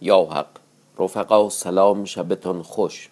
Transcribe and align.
یا 0.00 0.22
حق 0.24 0.46
رفقا 0.98 1.48
سلام 1.48 2.04
شبتان 2.04 2.62
خوش. 2.62 3.10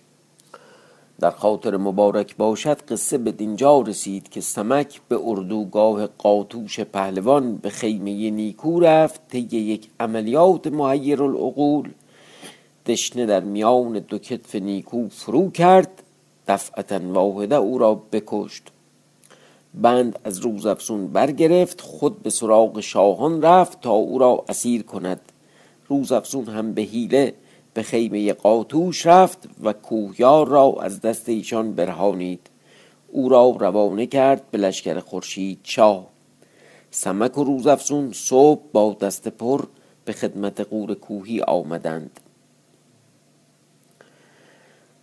در 1.25 1.31
خاطر 1.31 1.77
مبارک 1.77 2.37
باشد 2.37 2.81
قصه 2.81 3.19
به 3.19 3.33
دینجا 3.33 3.81
رسید 3.81 4.29
که 4.29 4.41
سمک 4.41 5.01
به 5.09 5.19
اردوگاه 5.25 6.07
قاتوش 6.07 6.81
پهلوان 6.81 7.57
به 7.57 7.71
خیمه 7.71 8.31
نیکو 8.31 8.81
رفت 8.81 9.29
طی 9.29 9.39
یک 9.39 9.89
عملیات 10.01 10.67
محیر 10.67 11.23
العقول 11.23 11.91
دشنه 12.87 13.27
در 13.27 13.41
میان 13.41 13.93
دو 13.93 14.19
کتف 14.19 14.55
نیکو 14.55 15.09
فرو 15.09 15.51
کرد 15.51 16.03
دفعتا 16.49 17.01
واحده 17.13 17.57
او 17.57 17.79
را 17.79 17.95
بکشت. 17.95 18.63
بند 19.75 20.19
از 20.25 20.39
روزافزون 20.39 21.09
برگرفت 21.09 21.81
خود 21.81 22.23
به 22.23 22.31
سراغ 22.31 22.81
شاهان 22.81 23.43
رفت 23.43 23.81
تا 23.81 23.93
او 23.93 24.19
را 24.19 24.45
اسیر 24.49 24.83
کند. 24.83 25.21
روزافزون 25.89 26.45
هم 26.45 26.73
به 26.73 26.83
حیله 26.83 27.35
به 27.75 27.83
خیمه 27.83 28.33
قاتوش 28.33 29.07
رفت 29.07 29.49
و 29.63 29.73
کوهیار 29.73 30.49
را 30.49 30.75
از 30.81 31.01
دست 31.01 31.29
ایشان 31.29 31.73
برهانید. 31.73 32.51
او 33.09 33.29
را 33.29 33.57
روانه 33.61 34.07
کرد 34.07 34.51
به 34.51 34.59
لشکر 34.59 35.01
خورشید 35.01 35.59
شاه 35.63 36.07
سمک 36.91 37.39
و 37.39 37.45
روزافزون 37.45 38.13
صبح 38.13 38.61
با 38.73 38.97
دست 39.01 39.29
پر 39.29 39.65
به 40.05 40.13
خدمت 40.13 40.61
قور 40.61 40.95
کوهی 40.95 41.41
آمدند. 41.41 42.21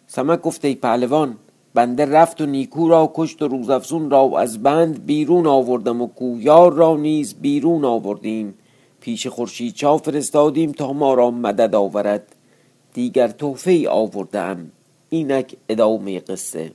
سمک 0.07 0.41
گفت 0.41 0.65
ای 0.65 0.75
پهلوان 0.75 1.37
بنده 1.73 2.05
رفت 2.05 2.41
و 2.41 2.45
نیکو 2.45 2.89
را 2.89 3.11
کشت 3.15 3.41
و 3.41 3.47
روزافزون 3.47 4.09
را 4.09 4.39
از 4.39 4.63
بند 4.63 5.05
بیرون 5.05 5.47
آوردم 5.47 6.01
و 6.01 6.07
کوهیار 6.07 6.73
را 6.73 6.97
نیز 6.97 7.33
بیرون 7.33 7.85
آوردیم. 7.85 8.53
پیش 8.99 9.27
خورشید 9.27 9.73
چا 9.73 9.97
فرستادیم 9.97 10.71
تا 10.71 10.93
ما 10.93 11.13
را 11.13 11.31
مدد 11.31 11.75
آورد. 11.75 12.35
دیگر 12.93 13.27
تحفه 13.27 13.71
ای 13.71 13.87
آورده 13.87 14.39
ام 14.39 14.71
اینک 15.09 15.55
ادامه 15.69 16.19
قصه. 16.19 16.71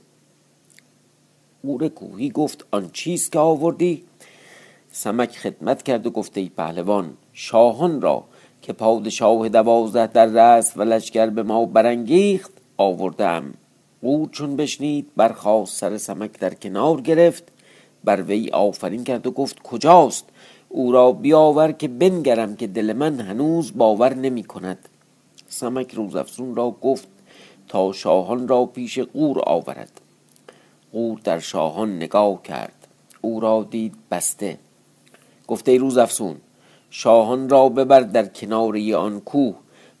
قور 1.63 1.87
کوهی 1.87 2.29
گفت 2.29 2.65
آن 2.71 2.89
چیست 2.93 3.31
که 3.31 3.39
آوردی؟ 3.39 4.03
سمک 4.91 5.37
خدمت 5.37 5.83
کرد 5.83 6.07
و 6.07 6.09
گفت 6.09 6.37
ای 6.37 6.49
پهلوان 6.57 7.13
شاهان 7.33 8.01
را 8.01 8.23
که 8.61 8.73
پادشاه 8.73 9.49
دوازده 9.49 10.07
در 10.07 10.25
رست 10.25 10.77
و 10.77 10.83
لشکر 10.83 11.29
به 11.29 11.43
ما 11.43 11.65
برانگیخت 11.65 12.51
آورده 12.77 13.27
ام 13.27 13.53
قور 14.01 14.29
چون 14.29 14.55
بشنید 14.55 15.07
برخاست 15.15 15.77
سر 15.77 15.97
سمک 15.97 16.39
در 16.39 16.53
کنار 16.53 17.01
گرفت 17.01 17.43
بر 18.03 18.21
وی 18.21 18.49
آفرین 18.49 19.03
کرد 19.03 19.27
و 19.27 19.31
گفت 19.31 19.59
کجاست؟ 19.63 20.25
او 20.69 20.91
را 20.91 21.11
بیاور 21.11 21.71
که 21.71 21.87
بنگرم 21.87 22.55
که 22.55 22.67
دل 22.67 22.93
من 22.93 23.19
هنوز 23.19 23.77
باور 23.77 24.13
نمی 24.13 24.43
کند. 24.43 24.89
سمک 25.57 25.93
روزافزون 25.93 26.55
را 26.55 26.71
گفت 26.71 27.07
تا 27.67 27.91
شاهان 27.91 28.47
را 28.47 28.65
پیش 28.65 28.99
قور 28.99 29.41
آورد. 29.45 30.01
قور 30.91 31.19
در 31.23 31.39
شاهان 31.39 31.95
نگاه 31.95 32.43
کرد. 32.43 32.87
او 33.21 33.39
را 33.39 33.67
دید 33.71 33.95
بسته. 34.11 34.59
گفته 35.47 35.77
روزافزون 35.77 36.35
شاهان 36.89 37.49
را 37.49 37.69
ببر 37.69 37.99
در 37.99 38.25
کناری 38.25 38.93
آن 38.93 39.19
کوه. 39.19 39.55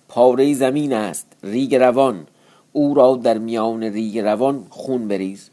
پاره 0.07 0.53
زمین 0.53 0.93
است 0.93 1.27
ریگ 1.43 1.75
روان. 1.75 2.27
او 2.73 2.93
را 2.93 3.15
در 3.15 3.37
میان 3.37 3.83
ریگ 3.83 4.19
روان 4.19 4.67
خون 4.69 5.07
بریز. 5.07 5.49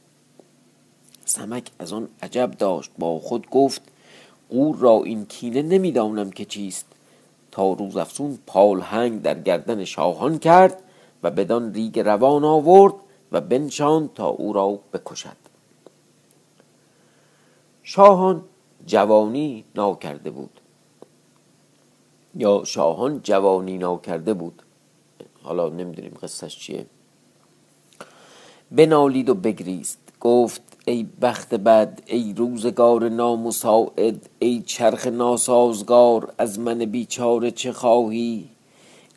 سمک 1.25 1.71
از 1.79 1.93
آن 1.93 2.09
عجب 2.23 2.51
داشت 2.51 2.91
با 2.99 3.19
خود 3.19 3.51
گفت 3.51 3.83
قور 4.51 4.77
را 4.77 5.03
این 5.05 5.27
کینه 5.27 5.63
نمی‌دانم 5.63 6.31
که 6.31 6.45
چیست. 6.45 6.87
تا 7.55 7.73
روزافزون 7.73 8.39
پالهنگ 8.47 9.23
در 9.23 9.41
گردن 9.41 9.85
شاهان 9.85 10.39
کرد 10.39 10.83
و 11.23 11.31
بدان 11.31 11.75
ریگ 11.75 12.01
روان 12.01 12.45
آورد 12.45 12.95
و 13.33 13.41
بنشان 13.41 14.11
تا 14.15 14.27
او 14.27 14.53
را 14.53 14.79
بکشد. 14.93 15.37
شاهان 17.83 18.45
جوانی 18.87 19.65
ناکرده 19.75 20.31
بود. 20.31 20.61
یا 22.35 22.65
شاهان 22.65 23.21
جوانی 23.23 23.79
ناکرده 23.79 24.35
بود. 24.35 24.63
حالا 25.43 25.69
نمی‌دونیم 25.69 26.15
قصهش 26.23 26.59
چیه. 26.59 26.87
بنالید 28.71 29.29
و 29.29 29.35
بگریست. 29.35 29.99
گفت 30.21 30.74
ای 30.87 31.07
بخت 31.23 31.55
بد 31.55 32.03
ای 32.07 32.35
روزگار 32.37 33.09
نامساعد 33.09 34.29
ای 34.39 34.63
چرخ 34.67 35.07
ناسازگار 35.07 36.33
از 36.39 36.59
من 36.59 36.79
بیچاره 36.79 37.51
چه 37.51 37.73
خواهی؟ 37.73 38.45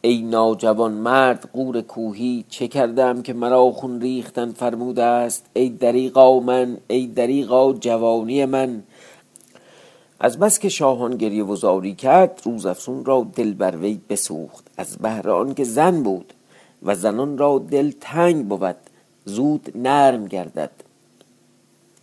ای 0.01 0.21
ناجوان 0.21 0.91
مرد 0.91 1.49
قور 1.53 1.81
کوهی 1.81 2.45
چه 2.49 2.67
کردم 2.67 3.21
که 3.21 3.33
مرا 3.33 3.71
خون 3.71 4.01
ریختن 4.01 4.51
فرموده 4.51 5.03
است؟ 5.03 5.45
ای 5.53 5.69
دریغا 5.69 6.39
من 6.39 6.77
ای 6.87 7.07
دریغا 7.07 7.73
جوانی 7.73 8.45
من. 8.45 8.83
از 10.19 10.39
بس 10.39 10.59
که 10.59 10.69
شاهان 10.69 11.17
گریه 11.17 11.43
و 11.43 11.55
زاری 11.55 11.95
کرد 11.95 12.41
روزافزون 12.43 13.05
را 13.05 13.27
دل 13.35 13.53
بر 13.53 13.75
وی 13.75 13.99
بسوخت. 14.09 14.67
از 14.77 14.97
بهر 14.97 15.29
آنکه 15.29 15.63
زن 15.63 16.03
بود 16.03 16.33
و 16.83 16.95
زنان 16.95 17.37
را 17.37 17.65
دل 17.71 17.91
تنگ 18.01 18.47
بود 18.47 18.75
زود 19.25 19.71
نرم 19.75 20.27
گردد. 20.27 20.86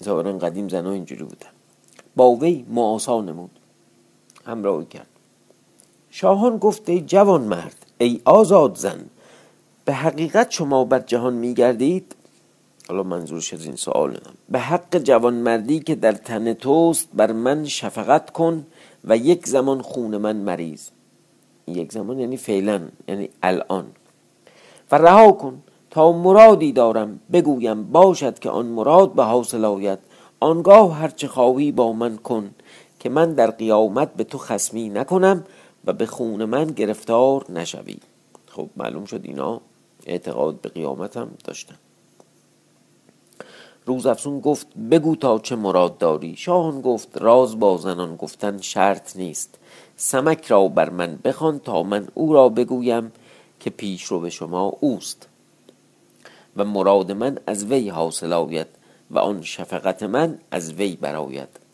ظاهرا 0.04 0.32
قدیم 0.38 0.68
زنها 0.68 0.92
اینجوری 0.92 1.24
بودن. 1.24 1.54
با 2.16 2.30
وی 2.30 2.64
معاسا 2.68 3.20
نمود. 3.20 3.50
همراهی 4.46 4.86
کرد. 4.86 5.06
شاهان 6.10 6.58
گفت 6.58 6.88
ای 6.88 7.00
جوان 7.00 7.42
مرد 7.42 7.86
ای 7.98 8.20
آزاد 8.24 8.76
زن 8.76 9.04
به 9.84 9.92
حقیقت 9.92 10.50
شما 10.50 10.84
بر 10.84 10.98
جهان 10.98 11.34
میگردید؟ 11.34 12.14
حالا 12.88 13.02
منظورش 13.02 13.54
از 13.54 13.64
این 13.64 13.76
سوال. 13.76 14.18
به 14.48 14.58
حق 14.58 14.98
جوان 14.98 15.34
مردی 15.34 15.80
که 15.80 15.94
در 15.94 16.12
تن 16.12 16.52
توست 16.52 17.08
بر 17.14 17.32
من 17.32 17.64
شفقت 17.64 18.30
کن 18.30 18.66
و 19.04 19.16
یک 19.16 19.46
زمان 19.46 19.82
خون 19.82 20.16
من 20.16 20.36
مریض 20.36 20.88
یک 21.66 21.92
زمان 21.92 22.20
یعنی 22.20 22.36
فعلا 22.36 22.80
یعنی 23.08 23.28
الان. 23.42 23.86
و 24.92 24.98
رها 24.98 25.32
کن 25.32 25.62
تا 25.94 26.12
مرادی 26.12 26.72
دارم 26.72 27.20
بگویم 27.32 27.84
باشد 27.84 28.38
که 28.38 28.50
آن 28.50 28.66
مراد 28.66 29.12
به 29.12 29.24
حاصل 29.24 29.64
آید. 29.64 29.98
آنگاه 30.40 30.94
هرچه 30.94 31.28
خواهی 31.28 31.72
با 31.72 31.92
من 31.92 32.16
کن 32.16 32.50
که 33.00 33.08
من 33.08 33.32
در 33.32 33.50
قیامت 33.50 34.14
به 34.14 34.24
تو 34.24 34.38
خسمی 34.38 34.88
نکنم 34.88 35.44
و 35.84 35.92
به 35.92 36.06
خون 36.06 36.44
من 36.44 36.64
گرفتار 36.64 37.52
نشوی. 37.52 37.96
خب 38.46 38.68
معلوم 38.76 39.04
شد 39.04 39.20
اینا 39.24 39.60
اعتقاد 40.06 40.60
به 40.60 40.68
قیامت 40.68 41.16
هم 41.16 41.30
داشتن. 41.44 41.74
روزافزون 43.86 44.40
گفت 44.40 44.66
بگو 44.90 45.16
تا 45.16 45.38
چه 45.38 45.56
مراد 45.56 45.98
داری. 45.98 46.36
شاهان 46.36 46.80
گفت 46.80 47.22
راز 47.22 47.58
با 47.58 47.76
زنان 47.76 48.16
گفتن 48.16 48.58
شرط 48.58 49.16
نیست. 49.16 49.58
سمک 49.96 50.46
را 50.46 50.68
بر 50.68 50.90
من 50.90 51.18
بخوان 51.24 51.58
تا 51.58 51.82
من 51.82 52.08
او 52.14 52.32
را 52.32 52.48
بگویم 52.48 53.12
که 53.60 53.70
پیش 53.70 54.04
رو 54.04 54.20
به 54.20 54.30
شما 54.30 54.72
اوست. 54.80 55.28
و 56.56 56.64
مراد 56.64 57.12
من 57.12 57.38
از 57.46 57.64
وی 57.64 57.88
حاصل 57.88 58.32
آید 58.32 58.66
و 59.10 59.18
آن 59.18 59.42
شفقت 59.42 60.02
من 60.02 60.38
از 60.50 60.72
وی 60.72 60.96
براید 60.96 61.64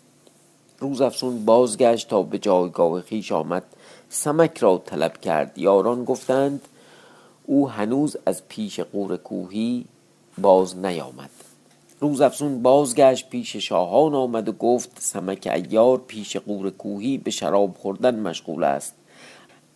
روزافزون 0.81 1.45
بازگشت 1.45 2.09
تا 2.09 2.23
به 2.23 2.39
جایگاه 2.39 3.01
خیش 3.01 3.33
آمد. 3.33 3.63
سمک 4.09 4.59
را 4.59 4.83
طلب 4.87 5.21
کرد. 5.21 5.59
یاران 5.59 6.05
گفتند 6.05 6.61
او 7.47 7.71
هنوز 7.71 8.17
از 8.27 8.49
پیش 8.49 8.81
قور 8.81 9.17
کوهی 9.17 9.85
باز 10.39 10.77
نیامد. 10.77 11.31
روزافزون 12.01 12.63
بازگشت 12.63 13.31
پیش 13.31 13.57
شاهان 13.57 14.15
آمد 14.15 14.49
و 14.49 14.53
گفت 14.53 14.91
سمک 15.01 15.49
ایار 15.55 15.99
پیش 15.99 16.37
قور 16.37 16.71
کوهی 16.71 17.19
به 17.19 17.31
شراب 17.31 17.77
خوردن 17.79 18.21
مشغول 18.21 18.65
است. 18.65 18.95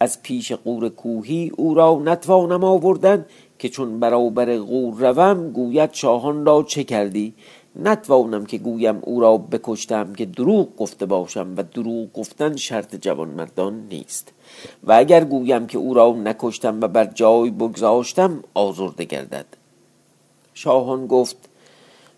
از 0.01 0.23
پیش 0.23 0.53
قور 0.53 0.89
کوهی 0.89 1.53
او 1.57 1.75
را 1.75 2.01
نتوانم 2.05 2.65
آوردن 2.65 3.27
که 3.65 3.71
چون 3.71 4.01
برابر 4.01 4.59
غور 4.59 4.95
روم 4.95 5.51
گوید 5.51 5.93
شاهان 5.93 6.47
را 6.47 6.63
چه 6.63 6.85
کردی؟ 6.85 7.35
نتوانم 7.77 8.47
که 8.47 8.59
گویم 8.59 8.99
او 9.03 9.21
را 9.21 9.39
بکشتم 9.39 10.13
که 10.13 10.27
دروغ 10.27 10.77
گفته 10.77 11.07
باشم 11.07 11.55
و 11.57 11.63
دروغ 11.63 12.13
گفتن 12.13 12.57
شرط 12.57 12.97
جوانمردان 12.97 13.87
نیست. 13.91 14.33
و 14.85 14.93
اگر 14.93 15.25
گویم 15.25 15.67
که 15.67 15.79
او 15.79 15.95
را 15.95 16.13
نکشتم 16.13 16.81
و 16.81 16.89
بر 16.89 17.05
جای 17.05 17.51
بگذاشتم 17.51 18.45
آزرده 18.55 19.05
گردد. 19.05 19.47
شاهان 20.55 21.07
گفت 21.07 21.37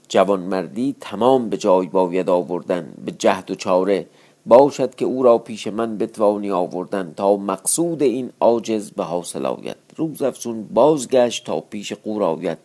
جوانمردی 0.09 0.97
تمام 1.01 1.49
به 1.49 1.57
جای 1.57 1.87
باید 1.87 2.31
آوردن 2.31 2.93
به 3.05 3.13
جهد 3.13 3.51
و 3.51 3.55
چاره. 3.55 4.07
باشد 4.47 4.95
که 4.95 5.05
او 5.05 5.23
را 5.23 5.39
پیش 5.39 5.67
من 5.67 5.99
بتوانی 5.99 6.51
آوردن 6.51 7.13
تا 7.17 7.37
مقصود 7.37 8.03
این 8.03 8.31
عاجز 8.41 8.91
به 8.91 9.05
حاصل 9.05 9.47
آید. 9.47 9.86
روز 9.97 10.23
افسون 10.23 10.63
بازگشت 10.63 11.45
تا 11.45 11.61
پیش 11.61 11.93
قور 11.93 12.23
آید. 12.23 12.59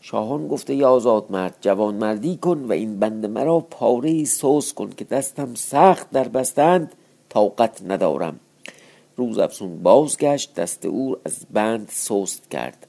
شاهان 0.00 0.48
گفته 0.48 0.72
ای 0.72 0.84
آزاد 0.84 1.26
مرد 1.30 1.56
جوان 1.60 1.94
مردی 1.94 2.36
کن 2.36 2.64
و 2.68 2.72
این 2.72 2.98
بند 2.98 3.26
مرا 3.26 3.60
پاره 3.60 4.24
سوس 4.24 4.72
کن 4.72 4.90
که 4.96 5.04
دستم 5.04 5.54
سخت 5.54 6.10
در 6.10 6.28
بستند 6.28 6.92
طاقت 7.28 7.82
ندارم. 7.88 8.40
روز 9.16 9.38
افسون 9.38 9.82
بازگشت 9.82 10.54
دست 10.54 10.86
او 10.86 11.16
از 11.24 11.46
بند 11.52 11.88
سست 11.92 12.50
کرد. 12.50 12.86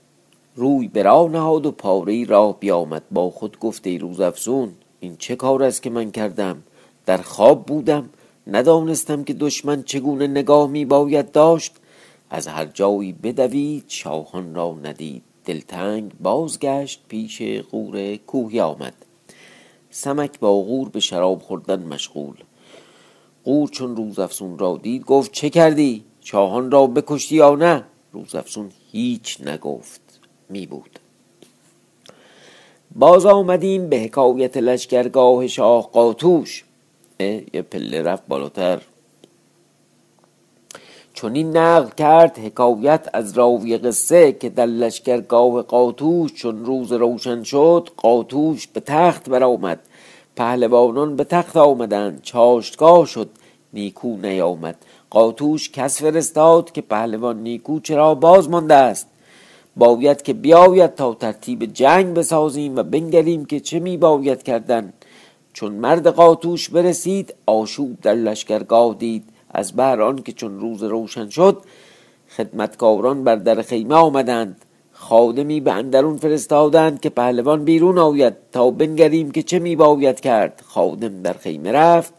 روی 0.56 0.88
به 0.88 1.04
راه 1.04 1.30
نهاد 1.30 1.66
و 1.66 1.72
پاره 1.72 2.26
راه 2.26 2.60
بیامد. 2.60 3.04
با 3.12 3.30
خود 3.30 3.60
گفته 3.60 3.90
ای 3.90 3.98
روز 3.98 4.20
افسون 4.20 4.72
این 5.00 5.16
چه 5.18 5.36
کار 5.36 5.64
است 5.64 5.82
که 5.82 5.90
من 5.90 6.12
کردم؟ 6.12 6.64
در 7.06 7.18
خواب 7.18 7.66
بودم 7.66 8.10
ندانستم 8.48 9.24
که 9.24 9.34
دشمن 9.34 9.84
چگونه 9.84 10.28
نگاه 10.28 10.70
می 10.70 10.86
باید 10.86 11.32
داشت. 11.32 11.76
از 12.30 12.48
هر 12.48 12.66
جایی 12.66 13.12
بدوید 13.12 13.84
شاهان 13.88 14.56
را 14.56 14.78
ندید. 14.84 15.24
دلتنگ 15.46 16.12
بازگشت 16.20 17.02
پیش 17.08 17.42
غور 17.72 18.16
کوهی 18.16 18.60
آمد. 18.60 18.94
سمک 19.90 20.40
با 20.40 20.62
غور 20.62 20.90
به 20.90 21.00
شراب 21.00 21.42
خوردن 21.42 21.84
مشغول. 21.84 22.36
غور 23.44 23.70
چون 23.70 23.96
روزافزون 23.96 24.60
را 24.60 24.80
دید 24.84 25.06
گفت 25.06 25.32
چه 25.32 25.50
کردی؟ 25.50 26.04
شاهان 26.22 26.72
را 26.72 26.88
بکشتی 26.88 27.36
یا 27.36 27.56
نه؟ 27.56 27.84
روزافزون 28.14 28.72
هیچ 28.92 29.42
نگفت. 29.42 30.02
می 30.50 30.66
بود. 30.66 31.00
باز 32.96 33.26
آمدیم 33.26 33.90
به 33.90 34.00
حکایت 34.00 34.58
لشکرگاه 34.58 35.48
شاه 35.48 35.92
قاتوش. 35.92 36.64
یه 37.20 37.62
پله 37.72 38.02
رفت 38.02 38.28
بالاتر. 38.28 38.82
چون 41.18 41.36
این 41.36 41.58
نقل 41.58 41.90
کرد 41.98 42.40
حکایت 42.40 43.10
از 43.14 43.38
راوی 43.38 43.78
قصه 43.78 44.32
که 44.32 44.50
در 44.50 44.66
لشکرگاه 44.66 45.62
قاتوش 45.62 46.34
چون 46.34 46.66
روز 46.66 46.92
روشن 46.92 47.44
شد 47.44 47.90
قاتوش 47.98 48.68
به 48.68 48.80
تخت 48.80 49.30
برآمد. 49.30 49.80
پهلوانان 50.36 51.16
به 51.16 51.24
تخت 51.24 51.58
آمدند 51.58 52.22
چاشتگاه 52.22 53.06
شد 53.06 53.30
نیکو 53.74 54.18
نیامد. 54.18 54.76
قاتوش 55.10 55.72
کس 55.72 56.02
فرستاد 56.02 56.72
که 56.72 56.82
پهلوان 56.82 57.44
نیکو 57.44 57.80
چرا 57.80 58.16
باز 58.16 58.50
مانده 58.50 58.76
است. 58.76 59.08
باید 59.78 60.22
که 60.22 60.34
بیاید 60.34 60.96
تا 60.96 61.14
ترتیب 61.14 61.66
جنگ 61.66 62.14
بسازیم 62.14 62.76
و 62.76 62.84
بنگریم 62.84 63.46
که 63.46 63.60
چه 63.60 63.80
می 63.80 63.98
باید 63.98 64.44
کردن. 64.44 64.94
چون 65.54 65.72
مرد 65.72 66.08
قاتوش 66.08 66.70
برسید 66.70 67.34
آشوب 67.46 68.02
در 68.02 68.14
لشکرگاه 68.14 68.94
دید. 68.94 69.37
از 69.58 69.74
بهر 69.74 70.14
که 70.14 70.32
چون 70.32 70.60
روز 70.60 70.84
روشن 70.84 71.30
شد 71.30 71.62
خدمتکاران 72.38 73.24
بر 73.24 73.36
در 73.36 73.62
خیمه 73.62 73.96
آمدند. 73.96 74.66
خادمی 74.92 75.60
به 75.60 75.72
اندرون 75.72 76.18
فرستادند 76.18 77.00
که 77.00 77.10
پهلوان 77.10 77.64
بیرون 77.66 77.98
آید 77.98 78.34
تا 78.52 78.72
بنگریم 78.72 79.32
که 79.32 79.44
چه 79.44 79.60
می 79.60 79.76
باید 79.76 80.20
کرد. 80.20 80.62
خادم 80.66 81.22
در 81.22 81.34
خیمه 81.34 81.72
رفت 81.72 82.14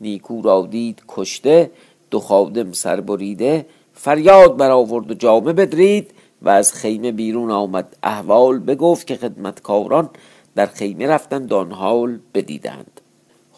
نیکو 0.00 0.42
را 0.42 0.68
دید 0.70 1.02
کشته 1.08 1.70
دو 2.10 2.20
خادم 2.20 2.72
سر 2.72 3.00
بریده 3.00 3.66
فریاد 3.94 4.56
برآورد 4.56 5.10
و 5.10 5.14
جامه 5.14 5.52
بدرید 5.52 6.10
و 6.42 6.48
از 6.48 6.72
خیمه 6.72 7.12
بیرون 7.12 7.50
آمد. 7.50 7.96
احوال 8.02 8.58
بگفت 8.58 9.06
که 9.06 9.16
خدمتکاران 9.16 10.10
در 10.54 10.66
خیمه 10.66 11.06
رفتند 11.06 11.52
آن 11.52 11.72
حال 11.72 12.18
بدیدند. 12.34 12.99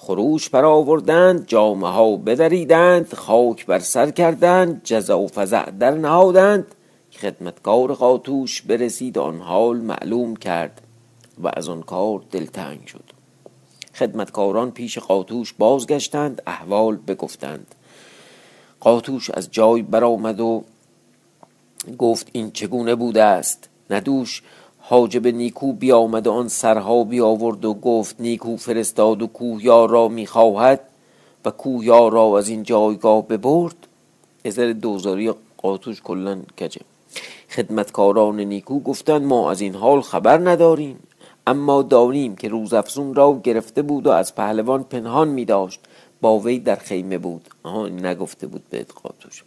خروش 0.04 0.48
برآوردند 0.48 1.46
جامه 1.46 1.88
ها 1.88 2.16
بدریدند 2.16 3.14
خاک 3.14 3.66
بر 3.66 3.78
سر 3.78 4.10
کردند 4.10 4.80
جزا 4.84 5.18
و 5.18 5.28
فزع 5.34 5.70
در 5.70 5.90
نهادند. 5.90 6.66
خدمتکار 7.12 7.94
قاتوش 7.94 8.62
برسید 8.62 9.18
آن 9.18 9.40
حال 9.40 9.76
معلوم 9.76 10.36
کرد 10.36 10.80
و 11.38 11.50
از 11.54 11.68
آن 11.68 11.82
کار 11.82 12.22
دلتنگ 12.30 12.86
شد. 12.86 13.04
خدمتکاران 13.94 14.70
پیش 14.70 14.98
قاتوش 14.98 15.52
بازگشتند 15.52 16.42
احوال 16.46 16.96
بگفتند. 16.96 17.74
قاتوش 18.80 19.30
از 19.30 19.50
جای 19.50 19.82
برآمد 19.82 20.40
و 20.40 20.64
گفت 21.98 22.28
این 22.32 22.50
چگونه 22.50 22.94
بوده 22.94 23.22
است؟ 23.24 23.68
ندوش 23.90 24.42
حاجب 24.84 25.26
نیکو 25.26 25.72
بیامد 25.72 26.28
آن 26.28 26.48
سرها 26.48 27.04
بیاورد 27.04 27.64
و 27.64 27.74
گفت 27.74 28.20
نیکو 28.20 28.56
فرستاد 28.56 29.22
و 29.22 29.26
کوهیار 29.26 29.90
را 29.90 30.08
می‌خواهد 30.08 30.80
و 31.44 31.50
کوهیار 31.50 32.12
را 32.12 32.38
از 32.38 32.48
این 32.48 32.62
جایگاه 32.62 33.26
ببرد. 33.26 33.74
ازر 34.44 34.72
دوزاری 34.72 35.32
قاتوش 35.56 36.02
کلن 36.02 36.42
کجه 36.60 36.80
خدمتکاران 37.50 38.40
نیکو 38.40 38.80
گفتند 38.80 39.22
ما 39.22 39.50
از 39.50 39.60
این 39.60 39.74
حال 39.74 40.00
خبر 40.00 40.50
نداریم. 40.50 40.98
اما 41.46 41.82
دانیم 41.82 42.36
که 42.36 42.48
روزافزون 42.48 43.14
را 43.14 43.40
گرفته 43.44 43.82
بود 43.82 44.06
و 44.06 44.10
از 44.10 44.34
پهلوان 44.34 44.82
پنهان 44.82 45.28
می 45.28 45.44
داشت 45.44 45.80
با 46.20 46.38
وی 46.38 46.58
در 46.58 46.76
خیمه 46.76 47.18
بود. 47.18 47.48
آها 47.62 47.88
نگفته 47.88 48.46
بود 48.46 48.62
به 48.70 48.86
قاتوش. 49.02 49.44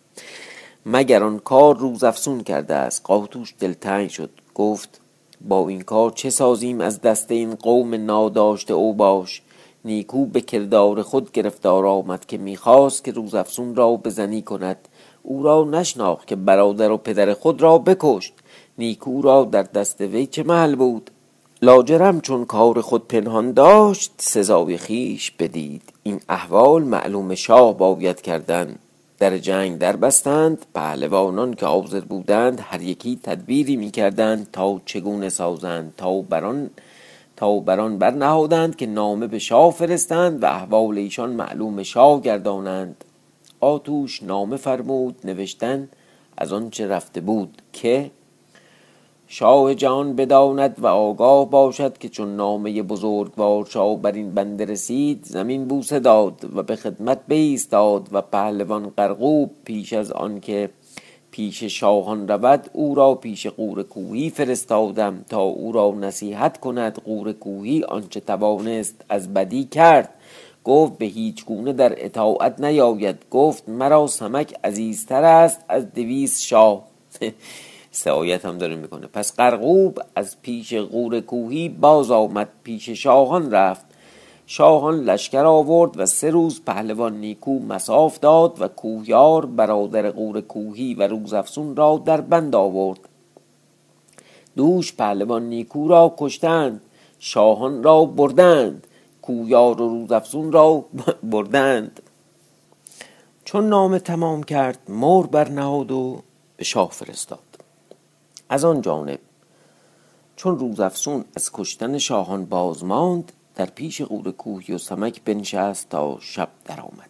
مگر 0.86 1.24
آن 1.24 1.40
کار 1.40 1.78
روزافزون 1.78 2.44
کرده 2.44 2.74
است؟ 2.74 3.02
قاتوش 3.04 3.54
دلتنگ 3.60 4.10
شد. 4.10 4.30
گفت 4.56 5.02
با 5.42 5.70
این 5.70 5.82
کار 5.82 6.12
چه 6.12 6.30
سازیم 6.30 6.82
از 6.82 7.02
دست 7.02 7.32
این 7.32 7.56
قوم 7.56 7.94
ناداشته 7.94 8.74
او 8.74 8.94
باش؟ 8.94 9.42
نیکو 9.86 10.26
به 10.26 10.42
کردار 10.42 11.02
خود 11.02 11.32
گرفتار 11.32 11.86
آمد 11.86 12.26
که 12.26 12.38
می‌خواست 12.38 13.04
که 13.04 13.12
روزافزون 13.12 13.76
را 13.76 13.96
بزنی 13.96 14.42
کند. 14.42 14.88
او 15.24 15.44
را 15.44 15.64
نشناخت 15.64 16.28
که 16.28 16.36
برادر 16.36 16.92
و 16.92 16.98
پدر 16.98 17.34
خود 17.34 17.62
را 17.62 17.78
بکشت. 17.78 18.34
نیکو 18.78 19.22
را 19.22 19.44
در 19.44 19.64
دست 19.64 20.02
وی 20.02 20.28
چه 20.28 20.44
محل 20.44 20.76
بود؟ 20.76 21.12
لاجرم 21.62 22.22
چون 22.22 22.46
کار 22.46 22.81
خود 22.81 23.08
پنهان 23.08 23.52
داشت 23.52 24.12
سزای 24.18 24.78
خیش 24.78 25.31
بدید. 25.31 25.81
این 26.04 26.20
احوال 26.30 26.84
معلوم 26.84 27.36
شاه 27.36 27.78
باید 27.78 28.22
کردن. 28.22 28.76
در 29.20 29.38
جنگ 29.38 29.78
در 29.78 29.96
بستند 29.96 30.66
پهلوانان 30.76 31.54
که 31.54 31.66
حاضر 31.66 32.00
بودند 32.00 32.60
هر 32.64 32.82
یکی 32.82 33.20
تدبیری 33.24 33.76
می‌کردند 33.76 34.48
تا 34.52 34.82
چگونه 34.86 35.30
سازند 35.30 35.94
تا 35.98 36.22
بران 36.22 36.70
تا 37.36 37.60
بران 37.60 37.98
برنهادند 37.98 38.76
که 38.76 38.86
نامه 38.86 39.28
به 39.28 39.40
شاه 39.40 39.72
فرستند 39.72 40.44
و 40.44 40.45
احوال 40.45 40.98
ایشان 40.98 41.30
معلوم 41.30 41.84
شاه 41.84 42.22
گردانند. 42.22 43.04
آتوش 43.60 44.24
نامه 44.24 44.57
فرمود 44.57 45.16
نوشتن 45.24 45.90
از 46.38 46.54
آنچه 46.54 46.88
رفته 46.88 47.22
بود 47.22 47.62
که 47.74 48.12
شاه 49.28 49.76
جان 49.76 50.16
بداند 50.16 50.76
و 50.80 50.88
آگاه 50.88 51.50
باشد 51.50 51.98
که 51.98 52.10
چون 52.10 52.36
نامه 52.36 52.82
بزرگوار 52.82 53.66
شاه 53.66 54.02
بر 54.02 54.12
این 54.12 54.32
بنده 54.32 54.66
رسید 54.66 55.24
زمین 55.24 55.66
بوسه 55.66 56.00
داد 56.00 56.50
و 56.56 56.64
به 56.64 56.76
خدمت 56.76 57.20
بایستاد 57.30 58.10
و 58.12 58.22
پهلوان 58.22 58.90
قرقوب 58.98 59.52
پیش 59.66 59.94
از 59.94 60.12
آنکه 60.12 60.70
پیش 61.32 61.64
شاهان 61.64 62.28
رود 62.28 62.70
او 62.74 62.96
را 62.96 63.16
پیش 63.16 63.48
قور 63.48 63.84
کوهی 63.84 64.30
فرستادم 64.30 65.26
تا 65.30 65.42
او 65.42 65.72
را 65.72 65.92
نصیحت 65.92 66.60
کند 66.60 67.02
قور 67.06 67.34
کوهی 67.34 67.84
آنچه 67.84 68.20
توانست 68.20 69.06
از 69.10 69.34
بدی 69.34 69.64
کرد. 69.64 70.10
گفت 70.64 70.98
به 70.98 71.06
هیچ 71.06 71.46
گونه 71.46 71.74
در 71.74 72.06
اطاعت 72.06 72.60
نیاید 72.60 73.16
گفت 73.32 73.70
مرا 73.70 74.08
سمک 74.08 74.56
عزیزتر 74.64 75.24
است 75.24 75.66
از 75.70 75.94
دویست 75.94 76.42
شاه. 76.44 76.84
سعایت 77.95 78.45
هم 78.45 78.57
داره 78.57 78.75
می‌کنه. 78.75 79.07
پس 79.07 79.35
قرقوب 79.35 79.99
از 80.16 80.42
پیش 80.42 80.73
غور 80.73 81.19
کوهی 81.19 81.69
باز 81.69 82.11
آمد 82.11 82.49
پیش 82.64 82.90
شاهان 82.90 83.52
رفت. 83.52 83.85
شاهان 84.47 84.99
لشکر 84.99 85.45
آورد 85.45 85.99
و 85.99 86.06
سه 86.06 86.30
روز 86.30 86.61
پهلوان 86.66 87.18
نیکو 87.18 87.59
مساف 87.59 88.19
داد 88.19 88.61
و 88.61 88.68
کوهیار 88.68 89.45
برادر 89.45 90.11
غور 90.11 90.42
کوهی 90.42 90.94
و 90.94 91.07
روزافسون 91.07 91.75
را 91.75 92.02
در 92.06 92.21
بند 92.21 92.56
آورد. 92.56 92.99
دوش 94.56 94.94
پهلوان 94.94 95.49
نیکو 95.49 95.87
را 95.87 96.16
کشتند 96.18 96.81
شاهان 97.19 97.83
را 97.83 98.06
بردند 98.06 98.87
کویار 99.21 99.81
و 99.81 99.90
روزافزون 99.90 100.52
را 100.52 100.85
بردند. 101.31 102.02
چون 103.45 103.69
نامه 103.69 103.99
تمام 103.99 104.44
کرد 104.44 104.80
مور 104.90 105.28
برنهاد 105.28 105.92
و 105.92 106.21
به 106.57 106.64
شاه 106.64 106.90
فرستاد. 106.92 107.44
از 108.49 108.66
آن 108.66 108.81
جانب. 108.81 109.19
چون 110.35 110.59
روزافسون 110.59 111.25
از 111.35 111.49
کشتن 111.54 111.97
شاهان 111.97 112.45
باز 112.45 112.83
ماند 112.83 113.31
در 113.56 113.66
پیش 113.66 114.02
قور 114.02 114.31
کوهی 114.31 114.73
و 114.73 114.78
سمک 114.78 115.21
بنشست 115.25 115.90
تا 115.90 116.18
شب 116.21 116.49
درآمد. 116.66 117.09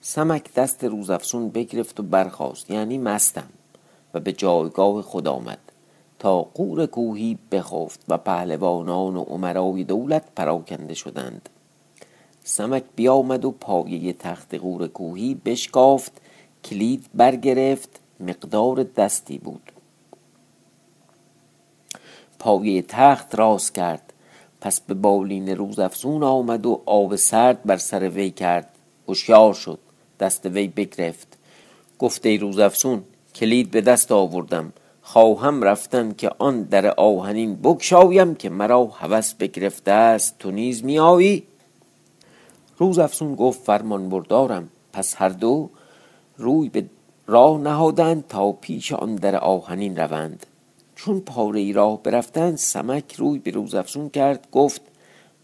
سمک 0.00 0.54
دست 0.54 0.84
روزافسون 0.84 1.48
بگرفت 1.48 2.00
و 2.00 2.02
برخاست 2.02 2.70
یعنی 2.70 2.98
مستم 2.98 3.48
و 4.14 4.20
به 4.20 4.32
جایگاه 4.32 5.02
خود 5.02 5.28
آمد. 5.28 5.58
تا 6.18 6.42
قور 6.42 6.86
کوهی 6.86 7.38
بخفت 7.52 8.00
و 8.08 8.18
پهلوانان 8.18 9.16
و 9.16 9.22
عمرای 9.22 9.84
دولت 9.84 10.24
پراکنده 10.36 10.94
شدند. 10.94 11.48
سمک 12.44 12.84
بیامد 12.96 13.44
و 13.44 13.50
پایه 13.50 14.12
تخت 14.12 14.54
قور 14.54 14.86
کوهی 14.86 15.34
بشکافت 15.34 16.12
کلید 16.64 17.06
برگرفت 17.14 18.00
مقدار 18.20 18.82
دستی 18.82 19.38
بود. 19.38 19.72
پایه 22.38 22.82
تخت 22.82 23.34
راست 23.34 23.74
کرد. 23.74 24.12
پس 24.60 24.80
به 24.80 24.94
بالین 24.94 25.48
روزافزون 25.48 26.22
آمد 26.22 26.66
و 26.66 26.82
آب 26.86 27.16
سرد 27.16 27.62
بر 27.62 27.76
سر 27.76 28.08
وی 28.08 28.30
کرد. 28.30 28.68
هوشیار 29.08 29.54
شد. 29.54 29.78
دست 30.20 30.46
وی 30.46 30.68
بگرفت. 30.68 31.38
گفت 31.98 32.26
ای 32.26 32.38
روزافزون 32.38 33.02
کلید 33.34 33.70
به 33.70 33.80
دست 33.80 34.12
آوردم. 34.12 34.72
خواهم 35.02 35.62
رفتن 35.62 36.12
که 36.12 36.30
آن 36.38 36.62
در 36.62 36.86
آهنین 36.86 37.54
بگشایم 37.54 38.34
که 38.34 38.50
مرا 38.50 38.84
هوس 38.84 39.34
بگرفته 39.34 39.90
است. 39.90 40.38
تو 40.38 40.50
نیز 40.50 40.84
میآیی 40.84 41.42
روز 42.78 42.98
افسون 42.98 43.34
گفت 43.34 43.62
فرمان 43.62 44.08
بردارم. 44.08 44.68
پس 44.92 45.14
هر 45.18 45.28
دو 45.28 45.70
روی 46.36 46.68
به 46.68 46.84
راه 47.26 47.58
نهادند 47.58 48.24
تا 48.28 48.52
پیش 48.52 48.92
آن 48.92 49.14
در 49.14 49.36
آهنین 49.36 49.96
روند. 49.96 50.46
چون 50.96 51.20
پاره 51.20 51.60
ای 51.60 51.72
راه 51.72 52.02
برفتند 52.02 52.56
سمک 52.56 53.14
روی 53.14 53.38
به 53.38 53.50
روز 53.50 53.74
افسون 53.74 54.10
کرد 54.10 54.48
گفت 54.52 54.80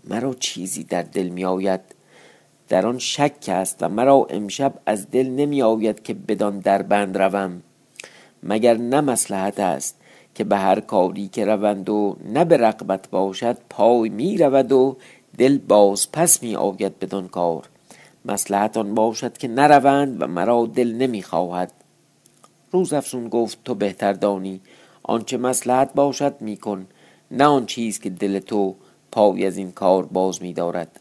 مرا 0.05 0.35
چیزی 0.35 0.85
در 0.85 1.03
دل 1.03 1.29
می 1.29 1.45
آید. 1.45 1.81
در 2.69 2.87
آن 2.87 2.99
شک 2.99 3.49
است 3.49 3.83
و 3.83 3.89
مرا 3.89 4.27
امشب 4.31 4.75
از 4.87 5.11
دل 5.11 5.29
نمی 5.29 5.63
آید 5.63 6.03
که 6.03 6.15
بدان 6.15 6.59
در 6.59 6.83
بند 6.83 7.19
روم. 7.19 7.63
مگر 8.43 8.77
نه 8.77 9.01
مسلحت 9.01 9.61
است 9.61 9.97
که 10.35 10.45
به 10.45 10.57
هر 10.57 10.81
کاری 10.81 11.29
که 11.29 11.45
روند 11.45 11.89
و 11.89 12.17
نه 12.25 12.45
به 12.45 12.57
رقبت 12.57 13.11
باشد 13.11 13.59
پای 13.71 14.09
می 14.09 14.39
رود 14.39 14.73
و 14.73 14.97
دل 15.39 15.59
باز 15.59 16.13
پس 16.13 16.43
می 16.43 16.57
آید 16.57 16.99
بدان 16.99 17.29
کار. 17.29 17.69
مسلحت 18.25 18.77
آن 18.77 18.95
باشد 18.95 19.39
که 19.39 19.49
نروند 19.49 20.23
و 20.23 20.27
مرا 20.27 20.67
دل 20.67 20.93
نمی 20.93 21.23
خواهد. 21.23 21.73
روز 22.71 22.93
افسون 22.93 23.29
گفت 23.29 23.59
تو 23.65 23.75
بهتر 23.75 24.13
دانی 24.13 24.61
آنچه 25.03 25.37
مسلحت 25.37 25.95
باشد 25.95 26.41
میکن 26.41 26.87
نه 27.31 27.45
آن 27.45 27.67
چیز 27.67 27.99
که 27.99 28.11
دل 28.11 28.39
تو 28.39 28.75
پای 29.13 29.47
از 29.47 29.57
این 29.57 29.73
کار 29.73 30.07
باز 30.07 30.43
می 30.43 30.53
دارد 30.53 31.01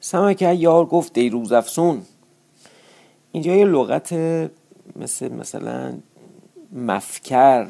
سمک 0.00 0.42
یار 0.42 0.86
گفت 0.86 1.18
ای 1.18 1.28
روز 1.28 1.52
افسون 1.52 2.02
اینجا 3.32 3.56
یه 3.56 3.64
لغت 3.64 4.12
مثل 4.96 5.28
مثلا 5.28 5.94
مفکر 6.72 7.68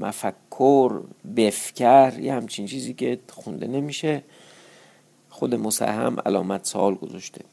مفکر 0.00 1.00
بفکر 1.36 2.18
یه 2.20 2.34
همچین 2.34 2.66
چیزی 2.66 2.94
که 2.94 3.18
خونده 3.28 3.66
نمیشه 3.66 4.22
خود 5.28 5.54
مسهم 5.54 6.16
علامت 6.26 6.66
سوال 6.66 6.94
گذاشته. 6.94 7.44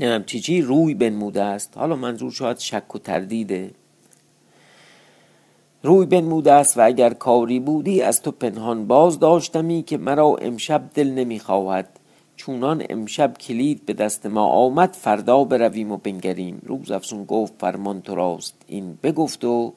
نمیم 0.00 0.22
چی 0.22 0.40
چی؟ 0.40 0.62
روی 0.62 0.94
بنموده 0.94 1.42
است. 1.42 1.72
حالا 1.76 1.96
منظور 1.96 2.32
شاید 2.32 2.58
شک 2.58 2.94
و 2.94 2.98
تردیده. 2.98 3.70
روی 5.84 6.06
بنموده 6.06 6.52
است 6.52 6.78
و 6.78 6.84
اگر 6.84 7.14
کاری 7.14 7.60
بودی 7.60 8.02
از 8.02 8.22
تو 8.22 8.30
پنهان 8.30 8.86
باز 8.86 9.18
داشتمی 9.18 9.82
که 9.82 9.98
مرا 9.98 10.36
امشب 10.36 10.82
دل 10.94 11.10
نمی‌خواهد. 11.10 11.88
چونان 12.36 12.84
امشب 12.90 13.38
کلید 13.38 13.86
به 13.86 13.92
دست 13.92 14.26
ما 14.26 14.46
آمد 14.46 14.92
فردا 14.92 15.44
برویم 15.44 15.92
و 15.92 15.96
بنگریم. 15.96 16.62
روز 16.66 16.90
افسون 16.90 17.24
گفت 17.24 17.52
فرمان 17.58 18.02
تو 18.02 18.14
راست. 18.14 18.54
این 18.66 18.98
بگفت 19.02 19.44
و 19.44 19.72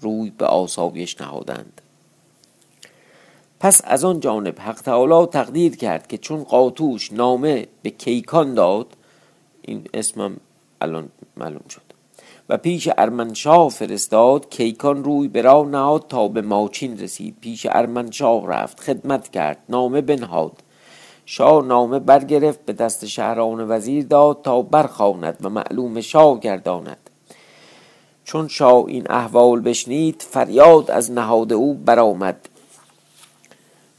روی 0.00 0.32
به 0.38 0.46
آسایش 0.46 1.20
نهادند. 1.20 1.80
پس 3.60 3.80
از 3.84 4.04
آن 4.04 4.20
جانب 4.20 4.60
حق 4.60 4.80
تعالی 4.82 5.26
تقدیر 5.26 5.76
کرد 5.76 6.06
که 6.06 6.18
چون 6.18 6.44
قاتوش 6.44 7.12
نامه 7.12 7.66
به 7.82 7.90
کیکان 7.90 8.54
داد 8.54 8.86
این 9.62 9.88
اسمم 9.94 10.36
الان 10.80 11.08
معلوم 11.36 11.64
شد. 11.68 11.85
و 12.48 12.56
پیش 12.56 12.88
ارمنشاه 12.98 13.68
فرستاد 13.68 14.50
کیکان 14.50 15.04
روی 15.04 15.28
به 15.28 15.42
نهاد 15.42 16.06
تا 16.08 16.28
به 16.28 16.42
ماچین 16.42 16.98
رسید. 16.98 17.36
پیش 17.40 17.66
ارمنشاه 17.70 18.46
رفت 18.46 18.80
خدمت 18.80 19.28
کرد 19.28 19.58
نامه 19.68 20.00
بنهاد. 20.00 20.52
شاه 21.26 21.64
نامه 21.64 21.98
برگرفت 21.98 22.64
به 22.64 22.72
دست 22.72 23.06
شهران 23.06 23.70
وزیر 23.70 24.04
داد 24.04 24.42
تا 24.42 24.62
برخواند 24.62 25.36
و 25.40 25.50
معلوم 25.50 26.00
شاه 26.00 26.40
گرداند. 26.40 27.10
چون 28.24 28.48
شاه 28.48 28.84
این 28.86 29.10
احوال 29.10 29.60
بشنید 29.60 30.26
فریاد 30.30 30.90
از 30.90 31.12
نهاد 31.12 31.52
او 31.52 31.74
برآمد. 31.74 32.48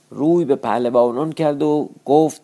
روی 0.10 0.46
به 0.46 0.56
پهلوانان 0.56 1.32
کرد 1.32 1.63
و 1.63 1.89
گفت 2.06 2.42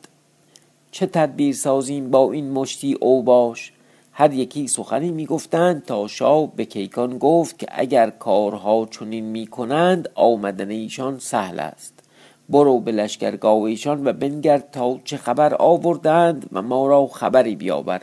چه 0.92 1.06
تدبیر 1.06 1.56
سازیم 1.56 2.12
با 2.12 2.32
این 2.32 2.52
مشتی 2.52 2.94
او 2.94 3.24
باش؟ 3.24 3.74
هر 4.16 4.34
یکی 4.34 4.68
سخنی 4.68 5.12
می‌گفتند 5.12 5.86
تا 5.86 6.08
شاه 6.08 6.56
به 6.56 6.66
کیکان 6.66 7.18
گفت 7.18 7.60
که 7.60 7.68
اگر 7.70 8.10
کارها 8.10 8.86
چنین 8.92 9.26
می‌کنند 9.26 10.10
آمدن 10.16 10.70
ایشان 10.70 11.20
سهل 11.20 11.60
است. 11.60 11.94
برو 12.50 12.80
به 12.80 12.92
لشکرگاه 12.92 13.62
ایشان 13.62 14.08
و 14.08 14.14
بنگرد 14.14 14.72
تا 14.72 15.00
چه 15.04 15.18
خبر 15.18 15.54
آوردند 15.54 16.50
و 16.52 16.62
ما 16.62 16.88
را 16.88 17.08
خبری 17.08 17.56
بیاور. 17.56 18.02